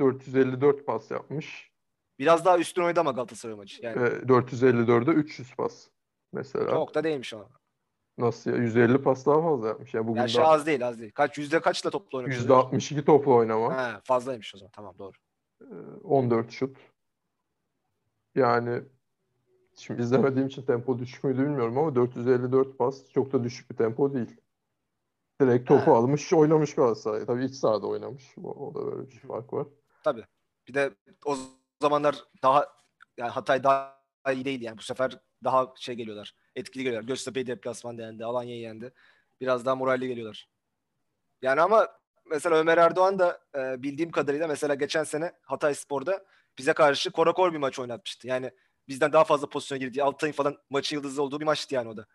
454 0.00 0.86
pas 0.86 1.10
yapmış. 1.10 1.71
Biraz 2.18 2.44
daha 2.44 2.58
üstün 2.58 2.82
oynadı 2.82 3.00
ama 3.00 3.10
Galatasaray 3.10 3.56
maçı. 3.56 3.82
Yani 3.84 4.00
Ve 4.02 4.08
454'e 4.08 5.14
300 5.14 5.54
pas. 5.54 5.88
Mesela. 6.32 6.70
çok 6.70 6.94
da 6.94 7.04
değilmiş 7.04 7.34
ama. 7.34 7.48
Nasıl 8.18 8.50
ya? 8.50 8.56
150 8.56 9.02
pas 9.02 9.26
daha 9.26 9.42
fazla 9.42 9.68
yapmış. 9.68 9.94
Yani 9.94 10.06
bugün 10.06 10.20
Ya 10.20 10.28
şey 10.28 10.42
daha 10.42 10.52
az 10.52 10.66
değil 10.66 10.88
az 10.88 11.00
değil. 11.00 11.12
Kaç 11.12 11.38
yüzde 11.38 11.60
kaçla 11.60 11.90
topla 11.90 12.18
oynamış? 12.18 12.36
%62 12.38 13.04
topla 13.04 13.32
oynama. 13.32 13.76
Ha, 13.76 14.00
fazlaymış 14.04 14.54
o 14.54 14.58
zaman. 14.58 14.70
Tamam 14.74 14.94
doğru. 14.98 15.12
Ee, 15.62 15.64
14 16.04 16.50
şut. 16.50 16.76
Yani 18.34 18.82
şimdi 19.76 20.02
izlemediğim 20.02 20.48
için 20.48 20.62
tempo 20.62 20.98
düşük 20.98 21.24
müydü 21.24 21.38
bilmiyorum 21.42 21.78
ama 21.78 21.94
454 21.94 22.78
pas 22.78 23.10
çok 23.10 23.32
da 23.32 23.44
düşük 23.44 23.70
bir 23.70 23.76
tempo 23.76 24.14
değil. 24.14 24.36
Direkt 25.40 25.68
topu 25.68 25.90
Ha. 25.90 25.96
almış, 25.96 26.32
oynamış 26.32 26.74
Galatasaray. 26.74 27.26
Tabii 27.26 27.44
iç 27.44 27.54
sahada 27.54 27.86
oynamış. 27.86 28.34
O, 28.44 28.50
o 28.50 28.74
da 28.74 28.86
böyle 28.86 29.10
bir 29.10 29.18
fark 29.18 29.52
var. 29.52 29.66
Tabii. 30.04 30.24
Bir 30.68 30.74
de 30.74 30.90
o 31.24 31.36
zamanlar 31.82 32.24
daha 32.42 32.66
yani 33.16 33.30
Hatay 33.30 33.64
daha 33.64 34.02
iyi 34.32 34.44
değil 34.44 34.62
yani. 34.62 34.78
Bu 34.78 34.82
sefer 34.82 35.18
daha 35.44 35.72
şey 35.76 35.94
geliyorlar. 35.94 36.34
Etkili 36.56 36.84
geliyorlar. 36.84 37.08
Göztepe'yi 37.08 37.46
deplasmanda 37.46 38.02
yendi. 38.02 38.24
Alanya'yı 38.24 38.60
yendi. 38.60 38.92
Biraz 39.40 39.66
daha 39.66 39.74
moralli 39.74 40.08
geliyorlar. 40.08 40.48
Yani 41.42 41.60
ama 41.60 41.88
mesela 42.30 42.56
Ömer 42.56 42.78
Erdoğan 42.78 43.18
da 43.18 43.40
e, 43.54 43.82
bildiğim 43.82 44.10
kadarıyla 44.10 44.48
mesela 44.48 44.74
geçen 44.74 45.04
sene 45.04 45.32
Hatay 45.42 45.74
Spor'da 45.74 46.24
bize 46.58 46.72
karşı 46.72 47.10
korakor 47.10 47.52
bir 47.52 47.58
maç 47.58 47.78
oynatmıştı. 47.78 48.28
Yani 48.28 48.50
bizden 48.88 49.12
daha 49.12 49.24
fazla 49.24 49.48
pozisyona 49.48 49.78
girdiği 49.78 50.02
Altay'ın 50.02 50.32
falan 50.32 50.58
maçın 50.70 50.96
yıldızı 50.96 51.22
olduğu 51.22 51.40
bir 51.40 51.44
maçtı 51.44 51.74
yani 51.74 51.88
o 51.88 51.96
da. 51.96 52.06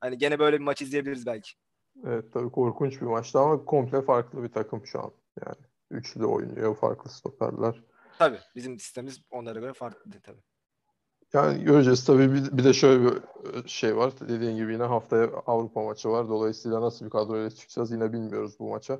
Hani 0.00 0.18
gene 0.18 0.38
böyle 0.38 0.58
bir 0.58 0.64
maç 0.64 0.82
izleyebiliriz 0.82 1.26
belki. 1.26 1.50
Evet 2.04 2.32
tabii 2.32 2.50
korkunç 2.50 3.00
bir 3.00 3.06
maçtı 3.06 3.38
ama 3.38 3.64
komple 3.64 4.02
farklı 4.02 4.42
bir 4.42 4.52
takım 4.52 4.86
şu 4.86 5.00
an. 5.00 5.12
Yani 5.46 5.56
üçlü 5.90 6.26
oynuyor, 6.26 6.76
farklı 6.76 7.10
stoperler. 7.10 7.82
Tabii 8.18 8.38
bizim 8.56 8.78
sistemimiz 8.78 9.20
onlara 9.30 9.60
göre 9.60 9.72
farklı 9.72 10.10
tabii. 10.22 10.42
Yani 11.32 11.64
göreceğiz 11.64 12.04
tabii 12.04 12.32
bir, 12.32 12.58
bir 12.58 12.64
de 12.64 12.72
şöyle 12.72 13.04
bir 13.04 13.12
e, 13.64 13.68
şey 13.68 13.96
var. 13.96 14.20
Dediğin 14.20 14.56
gibi 14.56 14.72
yine 14.72 14.82
haftaya 14.82 15.24
Avrupa 15.46 15.82
maçı 15.82 16.08
var. 16.08 16.28
Dolayısıyla 16.28 16.80
nasıl 16.80 17.04
bir 17.04 17.10
kadroyla 17.10 17.50
çıkacağız 17.50 17.90
yine 17.90 18.12
bilmiyoruz 18.12 18.58
bu 18.58 18.70
maça. 18.70 18.92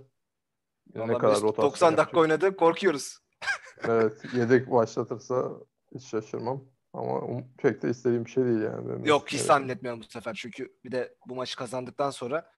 Yine 0.95 1.05
ne 1.05 1.09
Vallahi 1.09 1.21
kadar 1.21 1.41
rotasyon 1.41 1.71
90 1.71 1.97
dakika 1.97 2.01
yapacak. 2.01 2.17
oynadı 2.17 2.57
korkuyoruz. 2.57 3.19
Evet, 3.89 4.23
yedek 4.35 4.71
başlatırsa 4.71 5.51
hiç 5.95 6.03
şaşırmam. 6.05 6.65
Ama 6.93 7.11
um- 7.11 7.45
pek 7.59 7.83
de 7.83 7.91
istediğim 7.91 8.25
bir 8.25 8.31
şey 8.31 8.45
değil 8.45 8.61
yani. 8.61 8.89
benim 8.89 9.05
Yok 9.05 9.27
hiç 9.27 9.33
Mesut'un 9.33 9.49
tahmin 9.49 9.69
etmiyorum 9.69 10.01
bu 10.01 10.05
sefer. 10.05 10.35
Çünkü 10.35 10.77
bir 10.85 10.93
de 10.93 11.15
bu 11.27 11.35
maçı 11.35 11.57
kazandıktan 11.57 12.11
sonra 12.11 12.51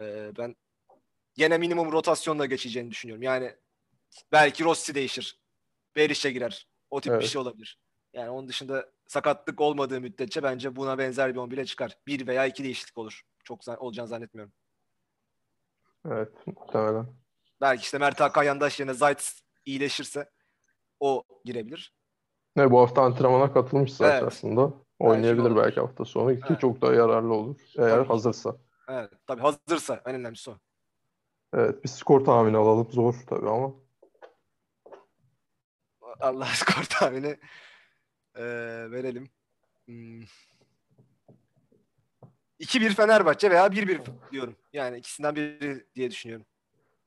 e, 0.00 0.32
ben 0.38 0.56
yine 1.36 1.58
minimum 1.58 1.92
rotasyonla 1.92 2.46
geçeceğini 2.46 2.90
düşünüyorum. 2.90 3.22
Yani 3.22 3.56
belki 4.32 4.64
Rossi 4.64 4.94
değişir. 4.94 5.43
Beriş'e 5.96 6.30
girer. 6.32 6.68
O 6.90 7.00
tip 7.00 7.12
bir 7.12 7.16
Evet. 7.18 7.26
şey 7.28 7.40
olabilir. 7.42 7.78
Yani 8.12 8.30
onun 8.30 8.48
dışında 8.48 8.88
sakatlık 9.06 9.60
olmadığı 9.60 10.00
müddetçe 10.00 10.42
bence 10.42 10.76
buna 10.76 10.98
benzer 10.98 11.34
bir 11.34 11.38
11'e 11.38 11.64
çıkar. 11.64 11.98
Bir 12.06 12.26
veya 12.26 12.46
iki 12.46 12.64
değişiklik 12.64 12.98
olur. 12.98 13.22
Çok 13.44 13.64
zan- 13.64 13.76
olacağını 13.78 14.08
zannetmiyorum. 14.08 14.52
Evet, 16.10 16.46
muhtemelen. 16.46 17.06
Belki 17.60 17.82
işte 17.82 17.98
Mert 17.98 18.20
Hakan 18.20 18.42
yandaş 18.42 18.80
yerine 18.80 18.94
Zayt 18.94 19.32
iyileşirse 19.64 20.30
o 21.00 21.24
girebilir. 21.44 21.94
Ne 22.56 22.70
bu 22.70 22.80
hafta 22.80 23.02
antrenmana 23.02 23.52
katılmış 23.52 23.92
zaten 23.92 24.14
Evet. 24.14 24.24
aslında. 24.32 24.72
Oynayabilir 24.98 25.42
olabilir. 25.42 25.64
belki 25.64 25.80
hafta 25.80 26.04
sonu 26.04 26.34
ki 26.36 26.40
Evet. 26.50 26.60
çok 26.60 26.80
daha 26.82 26.92
yararlı 26.94 27.34
olur. 27.34 27.56
Eğer 27.78 27.90
Tabii 27.90 28.08
hazırsa. 28.08 28.56
Evet, 28.88 29.10
tabii 29.26 29.42
hazırsa 29.42 30.02
en 30.06 30.14
önemlisi 30.14 30.50
o. 30.50 30.58
Evet, 31.54 31.84
bir 31.84 31.88
skor 31.88 32.24
tahmini 32.24 32.56
alalım. 32.56 32.88
Zor 32.92 33.14
tabii 33.26 33.48
ama. 33.48 33.74
Allah 36.20 36.46
skor 36.46 36.84
tahmini 36.84 37.36
eee, 38.36 38.90
verelim. 38.90 39.30
Hmm. 39.86 40.22
2-1 42.60 42.94
Fenerbahçe 42.94 43.50
veya 43.50 43.66
1-1 43.72 44.00
diyorum. 44.32 44.56
Yani 44.72 44.98
ikisinden 44.98 45.36
biri 45.36 45.86
diye 45.94 46.10
düşünüyorum. 46.10 46.46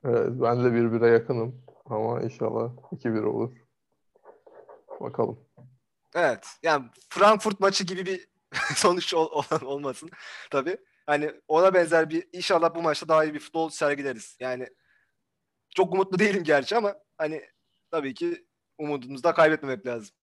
Evet, 0.06 0.30
ben 0.32 0.64
de 0.64 0.74
birbirine 0.74 1.08
yakınım. 1.08 1.66
Ama 1.86 2.22
inşallah 2.22 2.72
2-1 2.92 3.24
olur. 3.24 3.52
Bakalım. 5.02 5.40
Evet. 6.16 6.48
Yani 6.64 6.86
Frankfurt 7.10 7.60
maçı 7.60 7.84
gibi 7.84 8.06
bir 8.06 8.28
sonuç 8.76 9.14
ol- 9.14 9.32
olan 9.32 9.66
olmasın 9.66 10.10
tabii. 10.52 10.78
Hani 11.06 11.32
ona 11.48 11.74
benzer 11.74 12.10
bir 12.10 12.28
inşallah 12.34 12.76
bu 12.76 12.82
maçta 12.82 13.08
daha 13.08 13.26
iyi 13.26 13.34
bir 13.34 13.40
futbol 13.40 13.70
sergileriz. 13.70 14.38
Yani 14.40 14.68
çok 15.76 15.94
umutlu 15.94 16.20
değilim 16.20 16.44
gerçi 16.44 16.76
ama 16.78 16.96
hani 17.18 17.42
tabii 17.92 18.14
ki 18.14 18.47
umudumuzu 18.78 19.24
da 19.24 19.34
kaybetmemek 19.34 19.86
lazım. 19.86 20.16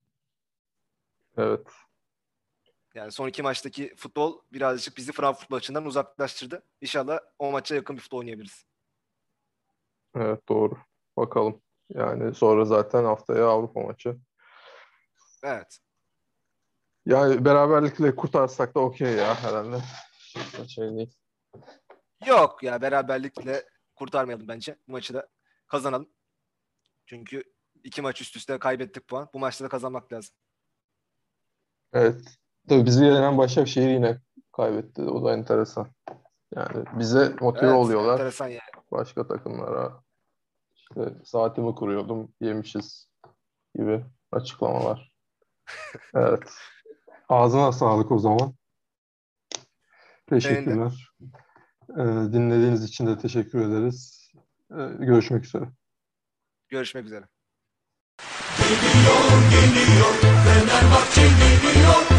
Evet. 1.37 1.67
Yani 2.95 3.13
son 3.13 3.29
iki 3.29 3.43
maçtaki 3.43 3.95
futbol 3.97 4.41
birazcık 4.53 4.97
bizi 4.97 5.13
Frankfurt 5.13 5.51
maçından 5.51 5.85
uzaklaştırdı. 5.85 6.63
İnşallah 6.81 7.19
o 7.39 7.53
maça 7.53 7.75
yakın 7.75 7.97
bir 7.97 8.01
futbol 8.03 8.19
oynayabiliriz. 8.19 8.67
Evet 10.17 10.49
doğru. 10.49 10.77
Bakalım. 11.17 11.63
Yani 11.89 12.35
sonra 12.35 12.65
zaten 12.65 13.05
haftaya 13.05 13.47
Avrupa 13.47 13.81
maçı. 13.81 14.17
Evet. 15.45 15.79
Yani 17.07 17.45
beraberlikle 17.45 18.17
kurtarsak 18.17 18.75
da 18.75 18.81
okey 18.81 19.13
ya 19.13 19.43
herhalde. 19.43 19.81
Şey 20.69 20.97
değil. 20.97 21.15
Yok 22.27 22.63
ya 22.63 22.83
beraberlikle 22.83 23.65
kurtarmayalım 23.95 24.49
bence. 24.49 24.77
Bu 24.89 24.93
maçı 24.93 25.15
da 25.15 25.29
kazanalım. 25.67 26.11
Çünkü 27.07 27.54
iki 27.85 28.03
maç 28.03 28.21
üst 28.21 28.37
üste 28.37 28.59
kaybettik 28.59 29.09
puan. 29.09 29.29
Bu 29.35 29.39
maçta 29.39 29.65
da 29.65 29.69
kazanmak 29.69 30.13
lazım. 30.13 30.35
Evet. 31.93 32.21
Tabii 32.69 32.87
bizi 32.87 33.05
yenen 33.05 33.39
Başakşehir 33.39 33.89
yine 33.89 34.21
kaybetti. 34.53 35.03
O 35.03 35.25
da 35.25 35.33
enteresan. 35.33 35.89
Yani 36.55 36.85
bize 36.99 37.37
motive 37.41 37.67
Evet, 37.67 37.77
oluyorlar. 37.77 38.13
enteresan 38.13 38.49
yani. 38.49 38.85
Başka 38.91 39.27
takımlara 39.27 40.03
işte 40.75 41.15
saatimi 41.25 41.75
kuruyordum, 41.75 42.33
yemişiz 42.41 43.09
gibi 43.77 44.05
açıklamalar. 44.33 45.15
Evet. 46.15 46.55
Ağzına 47.29 47.73
sağlık 47.73 48.13
o 48.13 48.19
zaman. 48.19 48.55
Teşekkürler. 50.27 51.11
Ee, 51.91 52.33
dinlediğiniz 52.33 52.85
için 52.85 53.07
de 53.07 53.19
teşekkür 53.19 53.61
ederiz. 53.61 54.31
Ee, 54.71 54.87
görüşmek 54.99 55.45
üzere. 55.45 55.69
Görüşmek 56.69 57.05
üzere 57.05 57.29
gidiyor, 58.69 59.51
geliyor. 59.51 60.15
Fenerbahçe 60.45 61.23
geliyor. 61.23 62.14